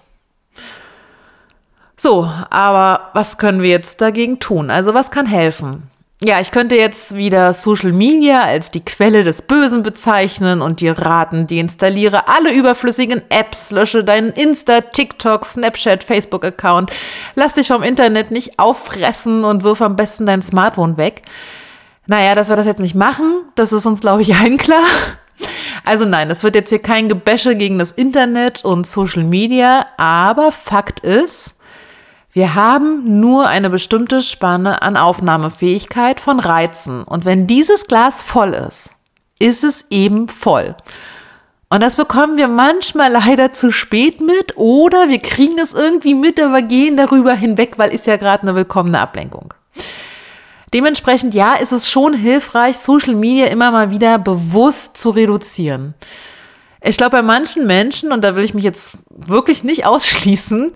So, 1.97 2.31
aber 2.51 3.11
was 3.15 3.39
können 3.39 3.63
wir 3.63 3.71
jetzt 3.71 4.03
dagegen 4.03 4.39
tun? 4.39 4.71
Also 4.71 4.93
was 4.93 5.11
kann 5.11 5.25
helfen? 5.25 5.91
Ja, 6.23 6.41
ich 6.41 6.51
könnte 6.51 6.77
jetzt 6.77 7.15
wieder 7.15 7.53
Social 7.53 7.93
Media 7.93 8.43
als 8.43 8.71
die 8.71 8.83
Quelle 8.83 9.23
des 9.23 9.43
Bösen 9.43 9.83
bezeichnen 9.83 10.63
und 10.63 10.81
dir 10.81 10.99
raten, 10.99 11.47
deinstalliere 11.47 12.27
alle 12.27 12.55
überflüssigen 12.55 13.21
Apps, 13.29 13.71
lösche 13.71 14.03
deinen 14.03 14.31
Insta, 14.31 14.81
TikTok, 14.81 15.45
Snapchat, 15.45 16.03
Facebook-Account, 16.03 16.91
lass 17.35 17.53
dich 17.53 17.69
vom 17.69 17.83
Internet 17.83 18.31
nicht 18.31 18.59
auffressen 18.59 19.45
und 19.45 19.63
wirf 19.63 19.83
am 19.83 19.97
besten 19.97 20.25
dein 20.25 20.41
Smartphone 20.41 20.97
weg. 20.97 21.21
Naja, 22.07 22.35
dass 22.35 22.49
wir 22.49 22.57
das 22.57 22.67
jetzt 22.67 22.81
nicht 22.81 22.95
machen, 22.95 23.43
das 23.55 23.75
ist 23.75 23.85
uns, 23.85 24.01
glaube 24.01 24.23
ich, 24.23 24.35
allen 24.37 24.57
klar. 24.57 24.85
Also 25.85 26.07
nein, 26.07 26.31
es 26.31 26.43
wird 26.43 26.55
jetzt 26.55 26.71
hier 26.71 26.79
kein 26.79 27.11
Gebäsche 27.11 27.57
gegen 27.57 27.79
das 27.79 27.93
Internet 27.93 28.65
und 28.65 28.87
Social 28.87 29.23
Media, 29.23 29.85
aber 29.99 30.51
Fakt 30.51 31.01
ist, 31.01 31.56
wir 32.37 32.55
haben 32.55 33.19
nur 33.19 33.49
eine 33.49 33.71
bestimmte 33.71 34.21
Spanne 34.21 34.83
an 34.83 34.99
Aufnahmefähigkeit 34.99 36.21
von 36.21 36.39
Reizen. 36.39 37.03
Und 37.03 37.25
wenn 37.25 37.47
dieses 37.47 37.85
Glas 37.85 38.23
voll 38.23 38.53
ist, 38.53 38.91
ist 39.39 39.65
es 39.65 39.87
eben 39.89 40.29
voll. 40.29 40.77
Und 41.71 41.81
das 41.81 41.97
bekommen 41.97 42.37
wir 42.37 42.49
manchmal 42.49 43.11
leider 43.11 43.55
zu 43.55 43.73
spät 43.73 44.21
mit 44.21 44.55
oder 44.59 45.09
wir 45.09 45.21
kriegen 45.21 45.59
es 45.59 45.73
irgendwie 45.73 46.15
mit, 46.15 46.39
aber 46.39 46.61
gehen 46.61 46.99
darüber 46.99 47.33
hinweg, 47.33 47.79
weil 47.79 47.91
ist 47.91 48.07
ja 48.07 48.19
gerade 48.19 48.43
eine 48.43 48.55
willkommene 48.55 49.01
Ablenkung. 49.01 49.55
Dementsprechend 50.75 51.33
ja, 51.33 51.55
ist 51.55 51.73
es 51.73 51.91
schon 51.91 52.13
hilfreich, 52.13 52.77
Social 52.77 53.15
Media 53.15 53.47
immer 53.47 53.71
mal 53.71 53.91
wieder 53.91 54.19
bewusst 54.19 54.99
zu 54.99 55.09
reduzieren. 55.09 55.95
Ich 56.83 56.99
glaube, 56.99 57.13
bei 57.13 57.23
manchen 57.23 57.67
Menschen, 57.67 58.13
und 58.13 58.23
da 58.23 58.37
will 58.37 58.45
ich 58.45 58.53
mich 58.53 58.65
jetzt 58.65 58.93
wirklich 59.09 59.65
nicht 59.65 59.87
ausschließen, 59.87 60.73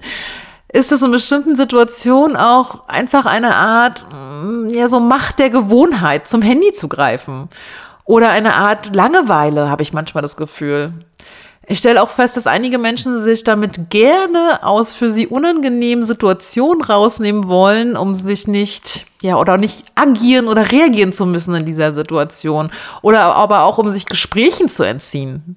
ist 0.72 0.92
es 0.92 1.02
in 1.02 1.10
bestimmten 1.10 1.56
Situationen 1.56 2.36
auch 2.36 2.88
einfach 2.88 3.26
eine 3.26 3.54
Art, 3.56 4.04
mm, 4.12 4.68
ja, 4.68 4.88
so 4.88 5.00
Macht 5.00 5.38
der 5.38 5.50
Gewohnheit, 5.50 6.28
zum 6.28 6.42
Handy 6.42 6.72
zu 6.72 6.88
greifen. 6.88 7.48
Oder 8.04 8.30
eine 8.30 8.54
Art 8.54 8.94
Langeweile, 8.94 9.68
habe 9.70 9.82
ich 9.82 9.92
manchmal 9.92 10.22
das 10.22 10.36
Gefühl. 10.36 10.92
Ich 11.66 11.78
stelle 11.78 12.02
auch 12.02 12.10
fest, 12.10 12.36
dass 12.36 12.48
einige 12.48 12.78
Menschen 12.78 13.20
sich 13.22 13.44
damit 13.44 13.90
gerne 13.90 14.60
aus 14.62 14.92
für 14.92 15.10
sie 15.10 15.28
unangenehmen 15.28 16.02
Situationen 16.02 16.82
rausnehmen 16.82 17.46
wollen, 17.46 17.96
um 17.96 18.14
sich 18.14 18.48
nicht, 18.48 19.06
ja, 19.22 19.36
oder 19.36 19.56
nicht 19.56 19.84
agieren 19.94 20.48
oder 20.48 20.72
reagieren 20.72 21.12
zu 21.12 21.26
müssen 21.26 21.54
in 21.54 21.66
dieser 21.66 21.92
Situation. 21.92 22.70
Oder 23.02 23.36
aber 23.36 23.62
auch, 23.62 23.78
um 23.78 23.88
sich 23.90 24.06
Gesprächen 24.06 24.68
zu 24.68 24.82
entziehen. 24.82 25.56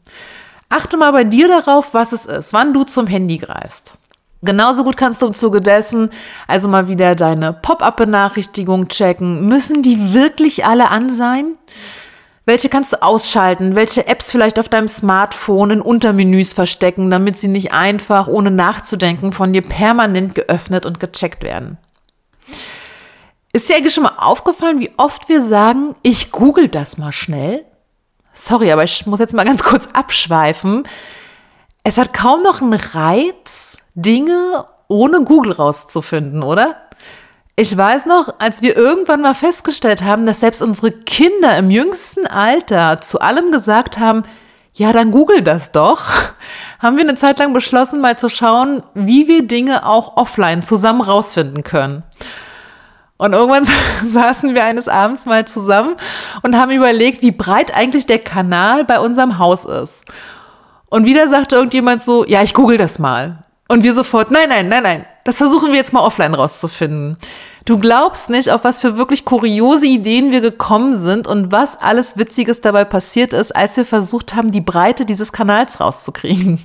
Achte 0.70 0.98
mal 0.98 1.12
bei 1.12 1.24
dir 1.24 1.48
darauf, 1.48 1.94
was 1.96 2.12
es 2.12 2.26
ist, 2.26 2.54
wann 2.54 2.74
du 2.74 2.84
zum 2.84 3.08
Handy 3.08 3.38
greifst. 3.38 3.96
Genauso 4.44 4.84
gut 4.84 4.98
kannst 4.98 5.22
du 5.22 5.28
im 5.28 5.34
Zuge 5.34 5.62
dessen 5.62 6.10
also 6.48 6.68
mal 6.68 6.90
wieder 6.90 7.16
deine 7.16 7.54
Pop-up-Benachrichtigung 7.54 8.90
checken. 8.90 9.48
Müssen 9.48 9.82
die 9.84 10.14
wirklich 10.14 10.66
alle 10.66 10.90
an 10.90 11.14
sein? 11.14 11.56
Welche 12.46 12.68
kannst 12.68 12.92
du 12.92 13.02
ausschalten? 13.02 13.78
Welche 13.78 14.06
Apps 14.06 14.30
vielleicht 14.30 14.60
auf 14.60 14.68
deinem 14.68 14.90
Smartphone 14.90 15.72
in 15.72 15.82
Untermenüs 15.82 16.52
verstecken, 16.52 17.10
damit 17.10 17.40
sie 17.40 17.48
nicht 17.48 17.72
einfach, 17.72 18.28
ohne 18.28 18.52
nachzudenken, 18.52 19.32
von 19.32 19.54
dir 19.54 19.62
permanent 19.62 20.36
geöffnet 20.36 20.86
und 20.86 21.00
gecheckt 21.00 21.44
werden? 21.44 21.78
Ist 23.54 23.70
dir 23.70 23.78
eigentlich 23.78 23.94
schon 23.94 24.04
mal 24.04 24.18
aufgefallen, 24.18 24.82
wie 24.82 24.92
oft 24.98 25.30
wir 25.30 25.42
sagen, 25.42 25.96
ich 26.02 26.32
google 26.32 26.68
das 26.68 26.98
mal 26.98 27.14
schnell? 27.14 27.64
Sorry, 28.34 28.72
aber 28.74 28.84
ich 28.84 29.06
muss 29.06 29.20
jetzt 29.20 29.34
mal 29.34 29.46
ganz 29.46 29.64
kurz 29.64 29.88
abschweifen. 29.94 30.84
Es 31.86 31.98
hat 31.98 32.14
kaum 32.14 32.42
noch 32.42 32.62
einen 32.62 32.74
Reiz, 32.74 33.73
Dinge 33.96 34.66
ohne 34.88 35.22
Google 35.24 35.54
rauszufinden, 35.54 36.44
oder? 36.44 36.76
Ich 37.56 37.76
weiß 37.76 38.08
noch, 38.08 38.36
als 38.40 38.64
wir 38.64 38.76
irgendwann 38.76 39.22
mal 39.22 39.36
festgestellt 39.36 40.02
haben, 40.02 40.26
dass 40.26 40.40
selbst 40.40 40.62
unsere 40.62 40.92
Kinder 40.92 41.56
im 41.58 41.70
jüngsten 41.70 42.26
Alter 42.26 43.00
zu 43.02 43.22
allem 43.22 43.52
gesagt 43.52 44.00
haben, 44.00 44.24
ja, 44.74 44.92
dann 44.92 45.12
google 45.12 45.44
das 45.44 45.72
doch, 45.72 46.10
haben 46.80 46.98
wir 46.98 47.04
eine 47.04 47.16
Zeit 47.16 47.38
lang 47.38 47.54
beschlossen, 47.54 48.02
mal 48.02 48.18
zu 48.18 48.30
schauen, 48.30 48.82
wie 48.96 49.28
wir 49.28 49.48
Dinge 49.48 49.86
auch 49.86 50.18
offline 50.18 50.64
zusammen 50.64 51.02
rausfinden 51.02 51.64
können. 51.64 52.04
Und 53.18 53.34
irgendwann 53.34 53.68
saßen 54.08 54.56
wir 54.56 54.64
eines 54.64 54.88
Abends 54.88 55.28
mal 55.28 55.46
zusammen 55.48 55.96
und 56.42 56.58
haben 56.58 56.72
überlegt, 56.72 57.22
wie 57.22 57.32
breit 57.32 57.76
eigentlich 57.76 58.08
der 58.08 58.20
Kanal 58.20 58.84
bei 58.84 59.00
unserem 59.00 59.38
Haus 59.38 59.64
ist. 59.64 60.06
Und 60.90 61.06
wieder 61.06 61.28
sagte 61.28 61.56
irgendjemand 61.56 62.02
so, 62.02 62.26
ja, 62.26 62.42
ich 62.42 62.56
google 62.56 62.78
das 62.78 62.98
mal. 62.98 63.43
Und 63.68 63.84
wir 63.84 63.94
sofort, 63.94 64.30
nein, 64.30 64.50
nein, 64.50 64.68
nein, 64.68 64.84
nein, 64.84 65.06
das 65.24 65.38
versuchen 65.38 65.72
wir 65.72 65.78
jetzt 65.78 65.94
mal 65.94 66.02
offline 66.02 66.34
rauszufinden. 66.34 67.18
Du 67.66 67.80
glaubst 67.80 68.30
nicht, 68.30 68.50
auf 68.50 68.66
was 68.66 68.82
für 68.82 68.98
wirklich 68.98 69.24
kuriose 69.24 69.86
Ideen 69.86 70.34
wir 70.34 70.42
gekommen 70.42 70.94
sind 70.94 71.28
und 71.28 71.52
was 71.52 71.80
alles 71.80 72.18
Witziges 72.18 72.60
dabei 72.60 72.84
passiert 72.84 73.32
ist, 73.32 73.56
als 73.56 73.78
wir 73.78 73.86
versucht 73.86 74.36
haben, 74.36 74.52
die 74.52 74.62
Breite 74.62 75.06
dieses 75.06 75.32
Kanals 75.32 75.80
rauszukriegen. 75.80 76.60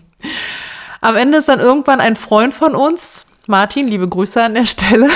Am 1.00 1.14
Ende 1.14 1.38
ist 1.38 1.48
dann 1.48 1.60
irgendwann 1.60 2.00
ein 2.00 2.16
Freund 2.16 2.52
von 2.52 2.74
uns, 2.74 3.26
Martin, 3.46 3.86
liebe 3.86 4.08
Grüße 4.08 4.42
an 4.42 4.54
der 4.54 4.66
Stelle, 4.66 5.08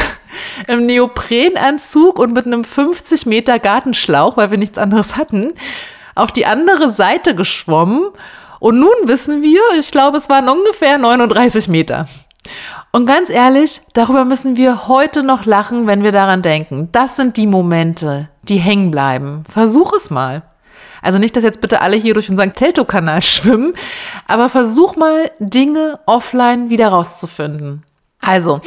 im 0.69 0.87
Neoprenanzug 0.87 2.19
und 2.19 2.33
mit 2.33 2.47
einem 2.47 2.63
50 2.63 3.27
Meter 3.27 3.59
Gartenschlauch, 3.59 4.37
weil 4.37 4.53
wir 4.53 4.59
nichts 4.59 4.79
anderes 4.79 5.17
hatten, 5.17 5.53
auf 6.15 6.31
die 6.31 6.47
andere 6.47 6.91
Seite 6.91 7.35
geschwommen 7.35 8.11
und 8.63 8.79
nun 8.79 8.95
wissen 9.07 9.43
wir, 9.43 9.61
ich 9.77 9.91
glaube, 9.91 10.17
es 10.19 10.29
waren 10.29 10.49
ungefähr 10.49 10.97
39 10.97 11.67
Meter. 11.67 12.07
Und 12.93 13.07
ganz 13.07 13.29
ehrlich, 13.29 13.81
darüber 13.93 14.25
müssen 14.25 14.57
wir 14.57 14.87
heute 14.87 15.25
noch 15.25 15.47
lachen, 15.47 15.89
wenn 15.89 16.05
wir 16.05 16.13
daran 16.13 16.43
denken. 16.43 16.89
Das 16.93 17.17
sind 17.17 17.37
die 17.37 17.49
Momente, 17.49 18.29
die 18.45 18.59
hängen 18.59 18.93
bleiben. 18.93 19.43
Versuch 19.51 19.93
es 19.95 20.11
mal. 20.11 20.43
Also 21.03 21.19
nicht, 21.19 21.35
dass 21.35 21.43
jetzt 21.43 21.61
bitte 21.61 21.81
alle 21.81 21.97
hier 21.97 22.15
durch 22.15 22.31
unseren 22.31 22.55
Telto-Kanal 22.55 23.21
schwimmen, 23.23 23.75
aber 24.29 24.49
versuch 24.49 24.95
mal, 24.95 25.33
Dinge 25.41 25.99
offline 26.07 26.71
wieder 26.71 26.91
rauszufinden. 26.91 27.83
Also, 28.21 28.61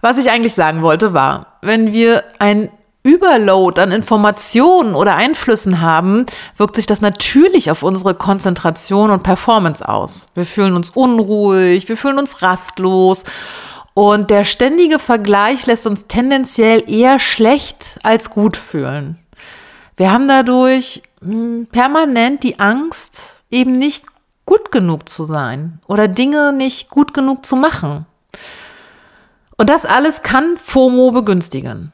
was 0.00 0.16
ich 0.16 0.30
eigentlich 0.30 0.54
sagen 0.54 0.82
wollte 0.82 1.12
war, 1.12 1.58
wenn 1.60 1.92
wir 1.92 2.22
ein 2.38 2.70
Überload 3.02 3.80
an 3.80 3.92
Informationen 3.92 4.94
oder 4.94 5.14
Einflüssen 5.14 5.80
haben, 5.80 6.26
wirkt 6.58 6.76
sich 6.76 6.86
das 6.86 7.00
natürlich 7.00 7.70
auf 7.70 7.82
unsere 7.82 8.14
Konzentration 8.14 9.10
und 9.10 9.22
Performance 9.22 9.86
aus. 9.86 10.30
Wir 10.34 10.44
fühlen 10.44 10.74
uns 10.74 10.90
unruhig, 10.90 11.88
wir 11.88 11.96
fühlen 11.96 12.18
uns 12.18 12.42
rastlos 12.42 13.24
und 13.94 14.28
der 14.30 14.44
ständige 14.44 14.98
Vergleich 14.98 15.66
lässt 15.66 15.86
uns 15.86 16.06
tendenziell 16.08 16.84
eher 16.90 17.18
schlecht 17.18 17.98
als 18.02 18.30
gut 18.30 18.56
fühlen. 18.56 19.18
Wir 19.96 20.12
haben 20.12 20.28
dadurch 20.28 21.02
hm, 21.22 21.68
permanent 21.72 22.42
die 22.42 22.60
Angst, 22.60 23.42
eben 23.50 23.72
nicht 23.72 24.04
gut 24.44 24.70
genug 24.72 25.08
zu 25.08 25.24
sein 25.24 25.80
oder 25.86 26.06
Dinge 26.06 26.52
nicht 26.52 26.90
gut 26.90 27.14
genug 27.14 27.46
zu 27.46 27.56
machen. 27.56 28.04
Und 29.56 29.70
das 29.70 29.86
alles 29.86 30.22
kann 30.22 30.56
FOMO 30.56 31.10
begünstigen. 31.12 31.92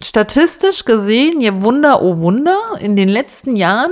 Statistisch 0.00 0.84
gesehen, 0.84 1.40
ihr 1.40 1.60
Wunder, 1.62 2.02
oh 2.02 2.18
Wunder, 2.18 2.56
in 2.78 2.94
den 2.94 3.08
letzten 3.08 3.56
Jahren 3.56 3.90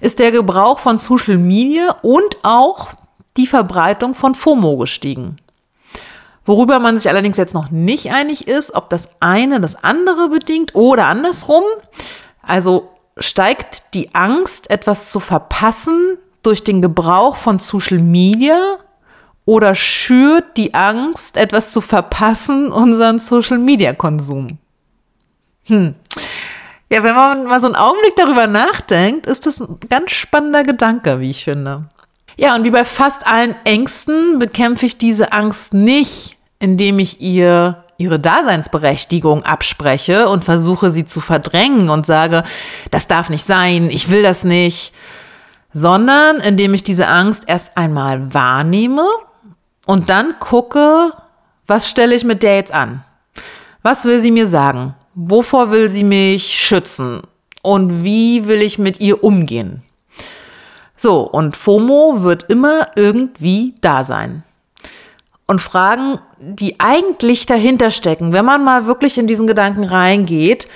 ist 0.00 0.20
der 0.20 0.30
Gebrauch 0.30 0.78
von 0.78 0.98
Social 0.98 1.36
Media 1.36 1.96
und 2.02 2.36
auch 2.44 2.90
die 3.36 3.48
Verbreitung 3.48 4.14
von 4.14 4.36
FOMO 4.36 4.76
gestiegen. 4.76 5.36
Worüber 6.44 6.78
man 6.78 6.98
sich 6.98 7.10
allerdings 7.10 7.36
jetzt 7.36 7.54
noch 7.54 7.70
nicht 7.70 8.12
einig 8.12 8.46
ist, 8.46 8.74
ob 8.74 8.88
das 8.90 9.10
eine 9.20 9.60
das 9.60 9.82
andere 9.82 10.28
bedingt 10.28 10.74
oder 10.74 11.06
andersrum. 11.06 11.64
Also 12.42 12.90
steigt 13.16 13.94
die 13.94 14.14
Angst, 14.14 14.70
etwas 14.70 15.10
zu 15.10 15.18
verpassen 15.18 16.18
durch 16.42 16.62
den 16.62 16.82
Gebrauch 16.82 17.36
von 17.36 17.58
Social 17.58 17.98
Media 17.98 18.78
oder 19.44 19.74
schürt 19.74 20.56
die 20.56 20.74
Angst, 20.74 21.36
etwas 21.36 21.72
zu 21.72 21.80
verpassen, 21.80 22.70
unseren 22.70 23.18
Social 23.18 23.58
Media 23.58 23.92
Konsum? 23.92 24.58
Hm. 25.66 25.94
Ja, 26.90 27.02
wenn 27.02 27.14
man 27.14 27.44
mal 27.44 27.60
so 27.60 27.66
einen 27.66 27.76
Augenblick 27.76 28.16
darüber 28.16 28.46
nachdenkt, 28.46 29.26
ist 29.26 29.46
das 29.46 29.60
ein 29.60 29.78
ganz 29.88 30.10
spannender 30.10 30.62
Gedanke, 30.62 31.20
wie 31.20 31.30
ich 31.30 31.44
finde. 31.44 31.84
Ja, 32.36 32.54
und 32.54 32.64
wie 32.64 32.70
bei 32.70 32.84
fast 32.84 33.26
allen 33.26 33.54
Ängsten 33.64 34.38
bekämpfe 34.38 34.86
ich 34.86 34.98
diese 34.98 35.32
Angst 35.32 35.74
nicht, 35.74 36.36
indem 36.58 36.98
ich 36.98 37.20
ihr 37.20 37.84
ihre 37.98 38.18
Daseinsberechtigung 38.18 39.44
abspreche 39.44 40.28
und 40.28 40.44
versuche 40.44 40.90
sie 40.90 41.04
zu 41.04 41.20
verdrängen 41.20 41.88
und 41.88 42.04
sage, 42.04 42.42
das 42.90 43.06
darf 43.06 43.30
nicht 43.30 43.46
sein, 43.46 43.90
ich 43.90 44.10
will 44.10 44.22
das 44.22 44.44
nicht, 44.44 44.92
sondern 45.72 46.40
indem 46.40 46.74
ich 46.74 46.82
diese 46.82 47.06
Angst 47.06 47.44
erst 47.46 47.76
einmal 47.76 48.34
wahrnehme 48.34 49.06
und 49.86 50.08
dann 50.08 50.34
gucke, 50.40 51.12
was 51.66 51.88
stelle 51.88 52.14
ich 52.14 52.24
mit 52.24 52.42
der 52.42 52.56
jetzt 52.56 52.72
an? 52.72 53.04
Was 53.82 54.04
will 54.04 54.20
sie 54.20 54.30
mir 54.30 54.46
sagen? 54.46 54.94
Wovor 55.14 55.70
will 55.70 55.90
sie 55.90 56.04
mich 56.04 56.58
schützen? 56.58 57.22
Und 57.62 58.02
wie 58.02 58.46
will 58.46 58.62
ich 58.62 58.78
mit 58.78 59.00
ihr 59.00 59.22
umgehen? 59.22 59.82
So, 60.96 61.20
und 61.20 61.56
FOMO 61.56 62.22
wird 62.22 62.44
immer 62.44 62.88
irgendwie 62.96 63.74
da 63.80 64.04
sein. 64.04 64.42
Und 65.46 65.60
Fragen, 65.60 66.18
die 66.38 66.80
eigentlich 66.80 67.44
dahinter 67.46 67.90
stecken, 67.90 68.32
wenn 68.32 68.44
man 68.44 68.64
mal 68.64 68.86
wirklich 68.86 69.18
in 69.18 69.26
diesen 69.26 69.46
Gedanken 69.46 69.84
reingeht, 69.84 70.66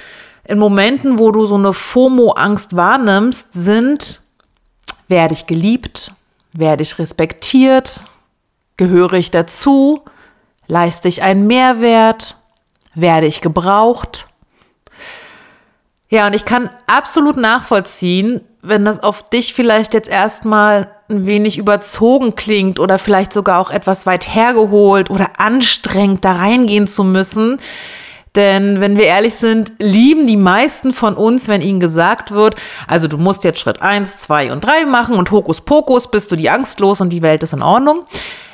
in 0.45 0.59
Momenten, 0.59 1.19
wo 1.19 1.31
du 1.31 1.45
so 1.47 1.55
eine 1.55 1.73
FOMO-Angst 1.73 2.77
wahrnimmst, 2.77 3.53
sind, 3.53 4.21
werde 5.09 5.35
ich 5.35 5.47
geliebt? 5.47 6.13
Werde 6.53 6.83
ich 6.83 6.99
respektiert? 6.99 8.05
Gehöre 8.77 9.15
ich 9.15 9.31
dazu? 9.31 10.03
Leiste 10.69 11.09
ich 11.09 11.23
einen 11.23 11.47
Mehrwert? 11.47 12.37
Werde 12.95 13.27
ich 13.27 13.41
gebraucht? 13.41 14.26
Ja, 16.09 16.29
und 16.29 16.37
ich 16.37 16.45
kann 16.45 16.71
absolut 16.87 17.37
nachvollziehen, 17.37 18.41
wenn 18.63 18.85
das 18.85 19.03
auf 19.03 19.23
dich 19.29 19.55
vielleicht 19.55 19.95
jetzt 19.95 20.09
erstmal 20.09 20.91
ein 21.09 21.27
wenig 21.27 21.59
überzogen 21.59 22.35
klingt 22.35 22.81
oder 22.81 22.99
vielleicht 22.99 23.33
sogar 23.33 23.61
auch 23.61 23.71
etwas 23.71 24.07
weit 24.07 24.35
hergeholt 24.35 25.11
oder 25.11 25.39
anstrengend 25.39 26.25
da 26.25 26.33
reingehen 26.33 26.89
zu 26.89 27.05
müssen. 27.05 27.59
Denn 28.35 28.81
wenn 28.81 28.99
wir 28.99 29.07
ehrlich 29.07 29.35
sind, 29.35 29.73
lieben 29.79 30.27
die 30.27 30.37
meisten 30.37 30.93
von 30.93 31.15
uns, 31.15 31.49
wenn 31.49 31.63
ihnen 31.63 31.81
gesagt 31.81 32.33
wird, 32.33 32.55
also 32.87 33.09
du 33.09 33.17
musst 33.17 33.45
jetzt 33.45 33.59
Schritt 33.59 33.81
eins, 33.81 34.19
zwei 34.19 34.53
und 34.53 34.63
drei 34.63 34.85
machen 34.85 35.15
und 35.15 35.31
Hokuspokus 35.31 36.11
bist 36.11 36.31
du 36.31 36.37
die 36.37 36.51
Angst 36.51 36.79
los 36.81 37.01
und 37.01 37.11
die 37.11 37.23
Welt 37.23 37.43
ist 37.43 37.55
in 37.55 37.63
Ordnung. 37.63 38.05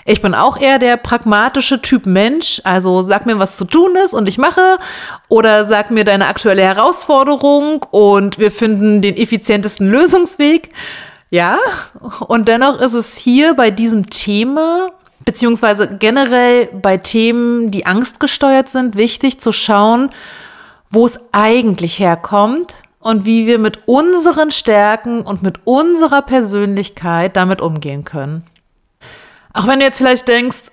Ich 0.04 0.20
bin 0.20 0.34
auch 0.34 0.56
eher 0.56 0.78
der 0.78 0.96
pragmatische 0.96 1.80
Typ 1.80 2.06
Mensch. 2.06 2.60
Also 2.64 3.02
sag 3.02 3.26
mir, 3.26 3.38
was 3.38 3.56
zu 3.56 3.64
tun 3.64 3.94
ist 4.04 4.14
und 4.14 4.28
ich 4.28 4.38
mache. 4.38 4.78
Oder 5.28 5.64
sag 5.64 5.90
mir 5.90 6.04
deine 6.04 6.26
aktuelle 6.26 6.62
Herausforderung 6.62 7.84
und 7.90 8.38
wir 8.38 8.50
finden 8.50 9.00
den 9.00 9.16
effizientesten 9.16 9.88
Lösungsweg. 9.88 10.70
Ja, 11.30 11.58
und 12.28 12.48
dennoch 12.48 12.78
ist 12.80 12.92
es 12.92 13.16
hier 13.16 13.54
bei 13.54 13.70
diesem 13.70 14.10
Thema, 14.10 14.90
beziehungsweise 15.24 15.88
generell 15.88 16.66
bei 16.66 16.98
Themen, 16.98 17.70
die 17.70 17.86
angstgesteuert 17.86 18.68
sind, 18.68 18.96
wichtig 18.96 19.40
zu 19.40 19.50
schauen, 19.50 20.10
wo 20.90 21.06
es 21.06 21.18
eigentlich 21.32 21.98
herkommt 21.98 22.74
und 23.00 23.24
wie 23.24 23.46
wir 23.46 23.58
mit 23.58 23.88
unseren 23.88 24.50
Stärken 24.50 25.22
und 25.22 25.42
mit 25.42 25.60
unserer 25.64 26.20
Persönlichkeit 26.20 27.34
damit 27.34 27.62
umgehen 27.62 28.04
können. 28.04 28.44
Auch 29.52 29.66
wenn 29.66 29.78
du 29.78 29.84
jetzt 29.84 29.98
vielleicht 29.98 30.28
denkst, 30.28 30.70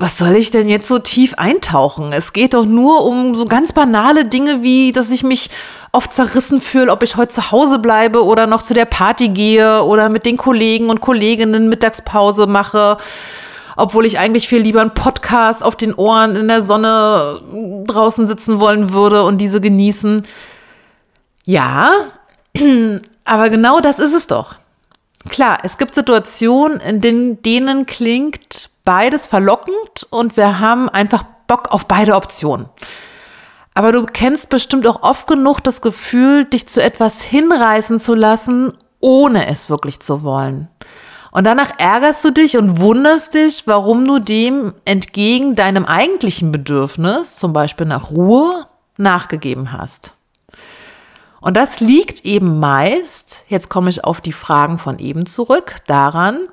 was 0.00 0.16
soll 0.16 0.36
ich 0.36 0.52
denn 0.52 0.68
jetzt 0.68 0.86
so 0.86 1.00
tief 1.00 1.34
eintauchen? 1.34 2.12
Es 2.12 2.32
geht 2.32 2.54
doch 2.54 2.64
nur 2.64 3.04
um 3.04 3.34
so 3.34 3.44
ganz 3.44 3.72
banale 3.72 4.24
Dinge 4.24 4.62
wie, 4.62 4.92
dass 4.92 5.10
ich 5.10 5.24
mich 5.24 5.50
oft 5.90 6.14
zerrissen 6.14 6.60
fühle, 6.60 6.92
ob 6.92 7.02
ich 7.02 7.16
heute 7.16 7.34
zu 7.34 7.50
Hause 7.50 7.80
bleibe 7.80 8.24
oder 8.24 8.46
noch 8.46 8.62
zu 8.62 8.74
der 8.74 8.84
Party 8.84 9.28
gehe 9.28 9.82
oder 9.82 10.08
mit 10.08 10.24
den 10.24 10.36
Kollegen 10.36 10.88
und 10.88 11.00
Kolleginnen 11.00 11.68
Mittagspause 11.68 12.46
mache, 12.46 12.98
obwohl 13.76 14.06
ich 14.06 14.20
eigentlich 14.20 14.46
viel 14.46 14.60
lieber 14.60 14.80
einen 14.80 14.94
Podcast 14.94 15.64
auf 15.64 15.74
den 15.74 15.94
Ohren 15.94 16.36
in 16.36 16.46
der 16.46 16.62
Sonne 16.62 17.40
draußen 17.84 18.28
sitzen 18.28 18.60
wollen 18.60 18.92
würde 18.92 19.24
und 19.24 19.38
diese 19.38 19.60
genießen. 19.60 20.24
Ja, 21.44 21.90
aber 23.24 23.50
genau 23.50 23.80
das 23.80 23.98
ist 23.98 24.12
es 24.12 24.28
doch. 24.28 24.54
Klar, 25.28 25.58
es 25.62 25.78
gibt 25.78 25.94
Situationen, 25.94 26.80
in 26.80 27.00
denen, 27.00 27.42
denen 27.42 27.86
klingt 27.86 28.70
beides 28.84 29.26
verlockend 29.26 30.06
und 30.10 30.36
wir 30.36 30.60
haben 30.60 30.88
einfach 30.88 31.24
Bock 31.46 31.68
auf 31.70 31.86
beide 31.86 32.14
Optionen. 32.14 32.68
Aber 33.74 33.92
du 33.92 34.06
kennst 34.06 34.48
bestimmt 34.48 34.86
auch 34.86 35.02
oft 35.02 35.26
genug 35.26 35.60
das 35.60 35.80
Gefühl, 35.80 36.44
dich 36.44 36.68
zu 36.68 36.82
etwas 36.82 37.22
hinreißen 37.22 38.00
zu 38.00 38.14
lassen, 38.14 38.76
ohne 39.00 39.48
es 39.48 39.70
wirklich 39.70 40.00
zu 40.00 40.22
wollen. 40.22 40.68
Und 41.30 41.44
danach 41.44 41.72
ärgerst 41.78 42.24
du 42.24 42.30
dich 42.30 42.56
und 42.56 42.80
wunderst 42.80 43.34
dich, 43.34 43.66
warum 43.66 44.04
du 44.06 44.18
dem 44.18 44.74
entgegen 44.84 45.54
deinem 45.54 45.84
eigentlichen 45.84 46.50
Bedürfnis, 46.50 47.36
zum 47.36 47.52
Beispiel 47.52 47.86
nach 47.86 48.10
Ruhe, 48.10 48.66
nachgegeben 48.96 49.72
hast. 49.72 50.14
Und 51.40 51.56
das 51.56 51.80
liegt 51.80 52.24
eben 52.24 52.58
meist, 52.58 53.44
jetzt 53.48 53.68
komme 53.68 53.90
ich 53.90 54.04
auf 54.04 54.20
die 54.20 54.32
Fragen 54.32 54.78
von 54.78 54.98
eben 54.98 55.26
zurück, 55.26 55.76
daran, 55.86 56.48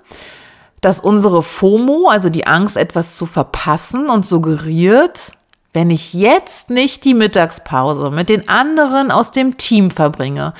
dass 0.81 0.99
unsere 0.99 1.41
FOMO, 1.41 2.07
also 2.09 2.29
die 2.29 2.45
Angst, 2.45 2.77
etwas 2.77 3.15
zu 3.15 3.25
verpassen 3.25 4.09
und 4.09 4.25
suggeriert, 4.25 5.31
wenn 5.73 5.89
ich 5.89 6.13
jetzt 6.13 6.69
nicht 6.69 7.03
die 7.03 7.13
Mittagspause 7.13 8.11
mit 8.11 8.29
den 8.29 8.47
anderen 8.47 9.11
aus 9.11 9.31
dem 9.31 9.57
Team 9.57 9.91
verbringe, 9.91 10.53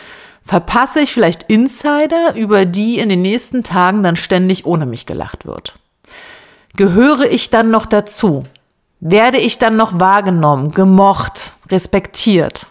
verpasse 0.43 0.99
ich 0.99 1.13
vielleicht 1.13 1.43
Insider, 1.43 2.35
über 2.35 2.65
die 2.65 2.99
in 2.99 3.09
den 3.09 3.21
nächsten 3.21 3.63
Tagen 3.63 4.03
dann 4.03 4.15
ständig 4.15 4.65
ohne 4.65 4.85
mich 4.85 5.05
gelacht 5.05 5.45
wird. 5.45 5.75
Gehöre 6.75 7.31
ich 7.31 7.49
dann 7.49 7.71
noch 7.71 7.85
dazu? 7.85 8.43
Werde 8.99 9.37
ich 9.37 9.59
dann 9.59 9.75
noch 9.75 9.99
wahrgenommen, 9.99 10.71
gemocht, 10.71 11.53
respektiert? 11.69 12.67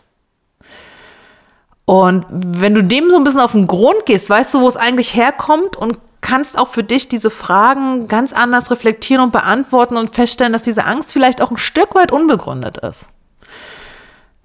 Und 1.85 2.25
wenn 2.31 2.75
du 2.75 2.83
dem 2.83 3.11
so 3.11 3.16
ein 3.16 3.25
bisschen 3.25 3.40
auf 3.40 3.53
den 3.53 3.66
Grund 3.66 4.07
gehst, 4.07 4.31
weißt 4.31 4.55
du, 4.55 4.61
wo 4.61 4.68
es 4.68 4.77
eigentlich 4.77 5.14
herkommt 5.14 5.77
und 5.77 5.99
kannst 6.23 6.59
auch 6.59 6.68
für 6.68 6.83
dich 6.83 7.09
diese 7.09 7.31
Fragen 7.31 8.09
ganz 8.09 8.33
anders 8.33 8.70
reflektieren 8.70 9.23
und 9.23 9.33
beantworten 9.33 9.99
und 9.99 10.14
feststellen, 10.14 10.55
dass 10.55 10.62
diese 10.62 10.85
Angst 10.85 11.12
vielleicht 11.12 11.42
auch 11.42 11.51
ein 11.51 11.59
Stück 11.59 11.94
weit 11.94 12.12
unbegründet 12.12 12.79
ist. 12.79 13.09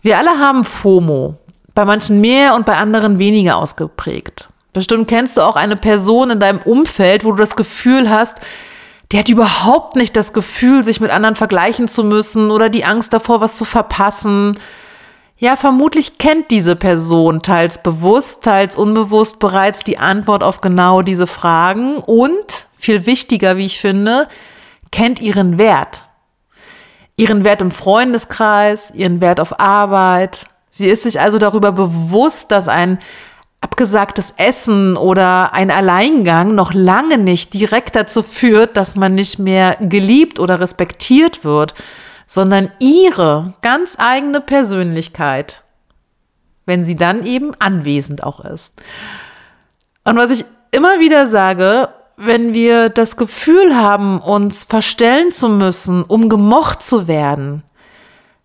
Wir 0.01 0.17
alle 0.17 0.39
haben 0.39 0.65
FOMO, 0.65 1.35
bei 1.73 1.85
manchen 1.85 2.19
mehr 2.19 2.55
und 2.55 2.65
bei 2.65 2.75
anderen 2.75 3.19
weniger 3.19 3.55
ausgeprägt. 3.55 4.49
Bestimmt 4.73 5.07
kennst 5.07 5.37
du 5.37 5.41
auch 5.41 5.55
eine 5.55 5.77
Person 5.77 6.31
in 6.31 6.39
deinem 6.39 6.59
Umfeld, 6.59 7.23
wo 7.23 7.31
du 7.31 7.37
das 7.37 7.55
Gefühl 7.55 8.09
hast, 8.09 8.37
die 9.11 9.17
hat 9.17 9.29
überhaupt 9.29 9.95
nicht 9.95 10.15
das 10.15 10.33
Gefühl, 10.33 10.83
sich 10.83 10.99
mit 10.99 11.11
anderen 11.11 11.35
vergleichen 11.35 11.87
zu 11.87 12.03
müssen 12.03 12.51
oder 12.51 12.69
die 12.69 12.85
Angst 12.85 13.13
davor, 13.13 13.41
was 13.41 13.55
zu 13.55 13.65
verpassen 13.65 14.59
ja, 15.39 15.55
vermutlich 15.55 16.17
kennt 16.17 16.51
diese 16.51 16.75
Person 16.75 17.41
teils 17.41 17.81
bewusst, 17.81 18.43
teils 18.43 18.75
unbewusst 18.75 19.39
bereits 19.39 19.85
die 19.85 19.97
Antwort 19.97 20.43
auf 20.43 20.59
genau 20.59 21.01
diese 21.01 21.27
Fragen 21.27 21.97
und, 21.97 22.67
viel 22.77 23.05
wichtiger, 23.05 23.55
wie 23.55 23.65
ich 23.65 23.79
finde, 23.79 24.27
kennt 24.91 25.21
ihren 25.21 25.57
Wert. 25.57 26.03
Ihren 27.15 27.45
Wert 27.45 27.61
im 27.61 27.71
Freundeskreis, 27.71 28.91
ihren 28.91 29.21
Wert 29.21 29.39
auf 29.39 29.61
Arbeit. 29.61 30.47
Sie 30.69 30.89
ist 30.89 31.03
sich 31.03 31.21
also 31.21 31.37
darüber 31.37 31.71
bewusst, 31.71 32.51
dass 32.51 32.67
ein 32.67 32.99
abgesagtes 33.61 34.33
Essen 34.35 34.97
oder 34.97 35.53
ein 35.53 35.71
Alleingang 35.71 36.53
noch 36.53 36.73
lange 36.73 37.17
nicht 37.17 37.53
direkt 37.53 37.95
dazu 37.95 38.23
führt, 38.23 38.75
dass 38.75 38.97
man 38.97 39.15
nicht 39.15 39.39
mehr 39.39 39.77
geliebt 39.79 40.37
oder 40.37 40.59
respektiert 40.59 41.45
wird, 41.45 41.75
sondern 42.29 42.71
ihre 42.77 43.53
ganz 43.63 43.95
eigene 43.97 44.39
Persönlichkeit, 44.39 45.63
wenn 46.67 46.83
sie 46.83 46.95
dann 46.95 47.25
eben 47.25 47.53
anwesend 47.57 48.21
auch 48.21 48.45
ist. 48.45 48.71
Und 50.03 50.15
was 50.15 50.29
ich 50.29 50.45
immer 50.69 50.99
wieder 50.99 51.25
sage, 51.25 51.89
wenn 52.17 52.53
wir 52.53 52.89
das 52.89 53.17
Gefühl 53.17 53.75
haben, 53.75 54.19
uns 54.21 54.63
verstellen 54.63 55.31
zu 55.31 55.49
müssen, 55.49 56.03
um 56.03 56.29
gemocht 56.29 56.83
zu 56.83 57.07
werden, 57.07 57.63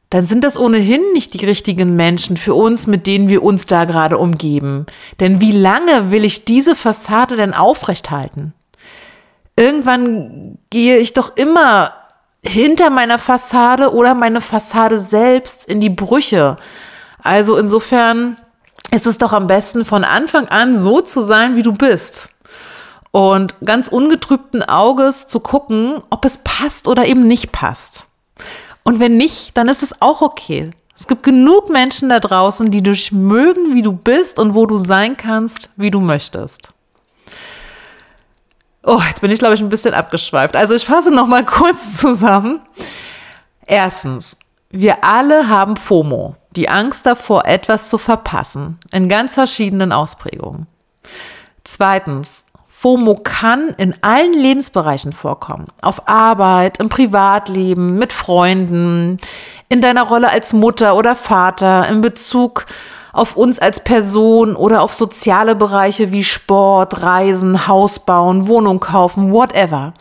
dann 0.09 0.25
sind 0.25 0.45
das 0.45 0.59
ohnehin 0.59 1.03
nicht 1.13 1.35
die 1.35 1.45
richtigen 1.45 1.95
Menschen 1.95 2.39
für 2.39 2.55
uns, 2.55 2.87
mit 2.87 3.07
denen 3.07 3.29
wir 3.29 3.43
uns 3.43 3.67
da 3.67 3.85
gerade 3.85 4.17
umgeben. 4.17 4.87
Denn 5.21 5.43
wie 5.43 5.53
lange 5.53 6.11
will 6.11 6.25
ich 6.25 6.47
diese 6.47 6.75
Fassade 6.75 7.37
denn 7.37 7.53
aufrechthalten? 7.53 8.55
Irgendwann 9.57 10.57
gehe 10.71 10.97
ich 10.97 11.13
doch 11.13 11.37
immer 11.37 11.93
hinter 12.47 12.91
meiner 12.91 13.19
Fassade 13.19 13.93
oder 13.93 14.15
meine 14.15 14.41
Fassade 14.41 14.99
selbst 14.99 15.67
in 15.67 15.81
die 15.81 15.91
Brüche. 15.91 16.57
Also 17.23 17.57
insofern 17.57 18.37
ist 18.91 19.07
es 19.07 19.19
doch 19.19 19.33
am 19.33 19.47
besten 19.47 19.85
von 19.85 20.05
Anfang 20.05 20.49
an 20.49 20.79
so 20.79 21.01
zu 21.01 21.21
sein, 21.21 21.57
wie 21.57 21.63
du 21.63 21.73
bist. 21.73 22.29
Und 23.11 23.55
ganz 23.65 23.89
ungetrübten 23.89 24.63
Auges 24.63 25.27
zu 25.27 25.41
gucken, 25.41 26.03
ob 26.11 26.25
es 26.25 26.39
passt 26.39 26.89
oder 26.89 27.07
eben 27.07 27.27
nicht 27.27 27.53
passt. 27.53 28.07
Und 28.83 29.01
wenn 29.01 29.17
nicht, 29.17 29.57
dann 29.57 29.69
ist 29.69 29.83
es 29.83 30.01
auch 30.03 30.21
okay. 30.21 30.73
Es 30.97 31.07
gibt 31.07 31.23
genug 31.23 31.71
Menschen 31.71 32.09
da 32.09 32.21
draußen, 32.21 32.71
die 32.71 32.83
dich 32.83 33.11
mögen, 33.11 33.75
wie 33.75 33.83
du 33.83 33.93
bist 33.93 34.39
und 34.39 34.55
wo 34.55 34.67
du 34.67 34.79
sein 34.79 35.17
kannst, 35.17 35.71
wie 35.77 35.91
du 35.91 36.01
möchtest. 36.01 36.74
Oh, 38.87 39.01
jetzt 39.09 39.21
bin 39.21 39.31
ich, 39.31 39.39
glaube 39.39 39.55
ich, 39.55 39.61
ein 39.61 39.71
bisschen 39.71 39.95
abgeschweift. 39.95 40.57
Also 40.57 40.75
ich 40.75 40.85
fasse 40.85 41.11
noch 41.11 41.27
mal 41.27 41.45
kurz 41.45 41.97
zusammen. 41.99 42.61
Erstens, 43.67 44.37
Wir 44.71 45.05
alle 45.05 45.49
haben 45.49 45.77
FOMO, 45.77 46.37
die 46.57 46.69
Angst 46.69 47.07
davor, 47.07 47.47
etwas 47.47 47.89
zu 47.89 47.97
verpassen, 47.97 48.79
in 48.93 49.09
ganz 49.09 49.35
verschiedenen 49.35 49.93
Ausprägungen. 49.93 50.67
Zweitens, 51.63 52.45
FOMO 52.69 53.15
kann 53.15 53.71
in 53.79 53.95
allen 54.03 54.35
Lebensbereichen 54.35 55.15
vorkommen. 55.15 55.67
Auf 55.81 56.07
Arbeit, 56.07 56.79
im 56.81 56.91
Privatleben, 56.91 57.99
mit 57.99 58.13
Freunden, 58.13 59.19
in 59.71 59.81
deiner 59.81 60.03
Rolle 60.03 60.29
als 60.29 60.53
Mutter 60.53 60.95
oder 60.97 61.17
Vater, 61.17 61.89
in 61.89 62.03
Bezug 62.03 62.67
auf 63.15 63.37
uns 63.37 63.61
als 63.61 63.81
Person 63.81 64.57
oder 64.57 64.83
auf 64.83 64.93
soziale 64.93 65.55
Bereiche 65.55 66.11
wie 66.11 66.25
Sport, 66.25 67.01
Reisen, 67.01 67.67
Haus 67.69 68.01
bauen, 68.01 68.49
Wohnung 68.49 68.81
kaufen, 68.81 69.33
whatever. 69.33 69.95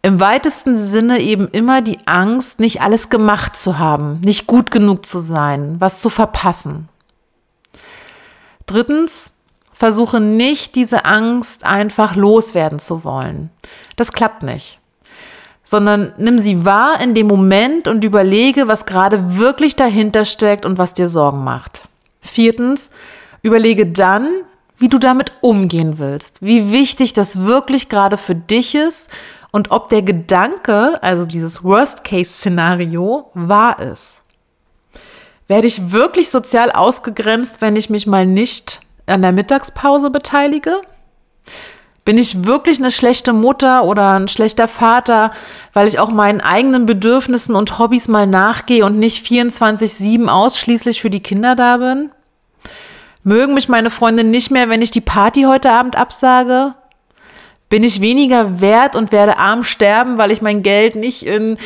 Im 0.00 0.18
weitesten 0.18 0.76
Sinne 0.76 1.20
eben 1.20 1.48
immer 1.48 1.82
die 1.82 1.98
Angst, 2.06 2.60
nicht 2.60 2.80
alles 2.80 3.10
gemacht 3.10 3.56
zu 3.56 3.78
haben, 3.78 4.20
nicht 4.20 4.46
gut 4.46 4.70
genug 4.70 5.04
zu 5.06 5.18
sein, 5.18 5.76
was 5.78 6.00
zu 6.00 6.08
verpassen. 6.08 6.88
Drittens, 8.66 9.30
versuche 9.74 10.20
nicht 10.20 10.74
diese 10.74 11.04
Angst 11.04 11.64
einfach 11.64 12.16
loswerden 12.16 12.78
zu 12.78 13.04
wollen. 13.04 13.50
Das 13.96 14.12
klappt 14.12 14.42
nicht. 14.42 14.78
Sondern 15.64 16.12
nimm 16.16 16.38
sie 16.38 16.64
wahr 16.64 17.00
in 17.02 17.14
dem 17.14 17.26
Moment 17.26 17.88
und 17.88 18.04
überlege, 18.04 18.68
was 18.68 18.86
gerade 18.86 19.36
wirklich 19.36 19.76
dahinter 19.76 20.24
steckt 20.24 20.64
und 20.64 20.78
was 20.78 20.94
dir 20.94 21.08
Sorgen 21.08 21.44
macht. 21.44 21.82
Viertens, 22.24 22.90
überlege 23.42 23.86
dann, 23.86 24.42
wie 24.78 24.88
du 24.88 24.98
damit 24.98 25.32
umgehen 25.40 25.98
willst, 25.98 26.42
wie 26.42 26.72
wichtig 26.72 27.12
das 27.12 27.44
wirklich 27.44 27.88
gerade 27.88 28.18
für 28.18 28.34
dich 28.34 28.74
ist 28.74 29.10
und 29.52 29.70
ob 29.70 29.88
der 29.88 30.02
Gedanke, 30.02 31.00
also 31.02 31.26
dieses 31.26 31.62
Worst-Case-Szenario, 31.62 33.30
wahr 33.34 33.80
ist. 33.80 34.22
Werde 35.46 35.66
ich 35.66 35.92
wirklich 35.92 36.30
sozial 36.30 36.72
ausgegrenzt, 36.72 37.60
wenn 37.60 37.76
ich 37.76 37.90
mich 37.90 38.06
mal 38.06 38.26
nicht 38.26 38.80
an 39.06 39.22
der 39.22 39.32
Mittagspause 39.32 40.10
beteilige? 40.10 40.80
Bin 42.04 42.18
ich 42.18 42.44
wirklich 42.44 42.78
eine 42.78 42.90
schlechte 42.90 43.32
Mutter 43.32 43.84
oder 43.84 44.12
ein 44.12 44.28
schlechter 44.28 44.68
Vater, 44.68 45.30
weil 45.72 45.88
ich 45.88 45.98
auch 45.98 46.10
meinen 46.10 46.42
eigenen 46.42 46.84
Bedürfnissen 46.84 47.54
und 47.54 47.78
Hobbys 47.78 48.08
mal 48.08 48.26
nachgehe 48.26 48.84
und 48.84 48.98
nicht 48.98 49.26
24-7 49.26 50.28
ausschließlich 50.28 51.00
für 51.00 51.08
die 51.08 51.22
Kinder 51.22 51.56
da 51.56 51.78
bin? 51.78 52.10
Mögen 53.22 53.54
mich 53.54 53.70
meine 53.70 53.88
Freunde 53.88 54.22
nicht 54.22 54.50
mehr, 54.50 54.68
wenn 54.68 54.82
ich 54.82 54.90
die 54.90 55.00
Party 55.00 55.44
heute 55.44 55.70
Abend 55.70 55.96
absage? 55.96 56.74
Bin 57.70 57.82
ich 57.82 58.02
weniger 58.02 58.60
wert 58.60 58.96
und 58.96 59.10
werde 59.10 59.38
arm 59.38 59.64
sterben, 59.64 60.18
weil 60.18 60.30
ich 60.30 60.42
mein 60.42 60.62
Geld 60.62 60.96
nicht 60.96 61.24
in 61.24 61.56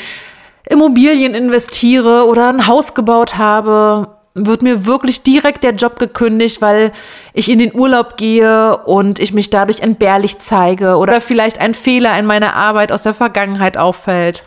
Immobilien 0.70 1.34
investiere 1.34 2.26
oder 2.26 2.48
ein 2.48 2.68
Haus 2.68 2.94
gebaut 2.94 3.36
habe? 3.36 4.17
Wird 4.34 4.62
mir 4.62 4.86
wirklich 4.86 5.22
direkt 5.22 5.64
der 5.64 5.74
Job 5.74 5.98
gekündigt, 5.98 6.62
weil 6.62 6.92
ich 7.32 7.50
in 7.50 7.58
den 7.58 7.74
Urlaub 7.74 8.16
gehe 8.16 8.76
und 8.84 9.18
ich 9.18 9.32
mich 9.32 9.50
dadurch 9.50 9.80
entbehrlich 9.80 10.38
zeige 10.38 10.96
oder 10.96 11.20
vielleicht 11.20 11.60
ein 11.60 11.74
Fehler 11.74 12.16
in 12.18 12.26
meiner 12.26 12.54
Arbeit 12.54 12.92
aus 12.92 13.02
der 13.02 13.14
Vergangenheit 13.14 13.76
auffällt? 13.76 14.44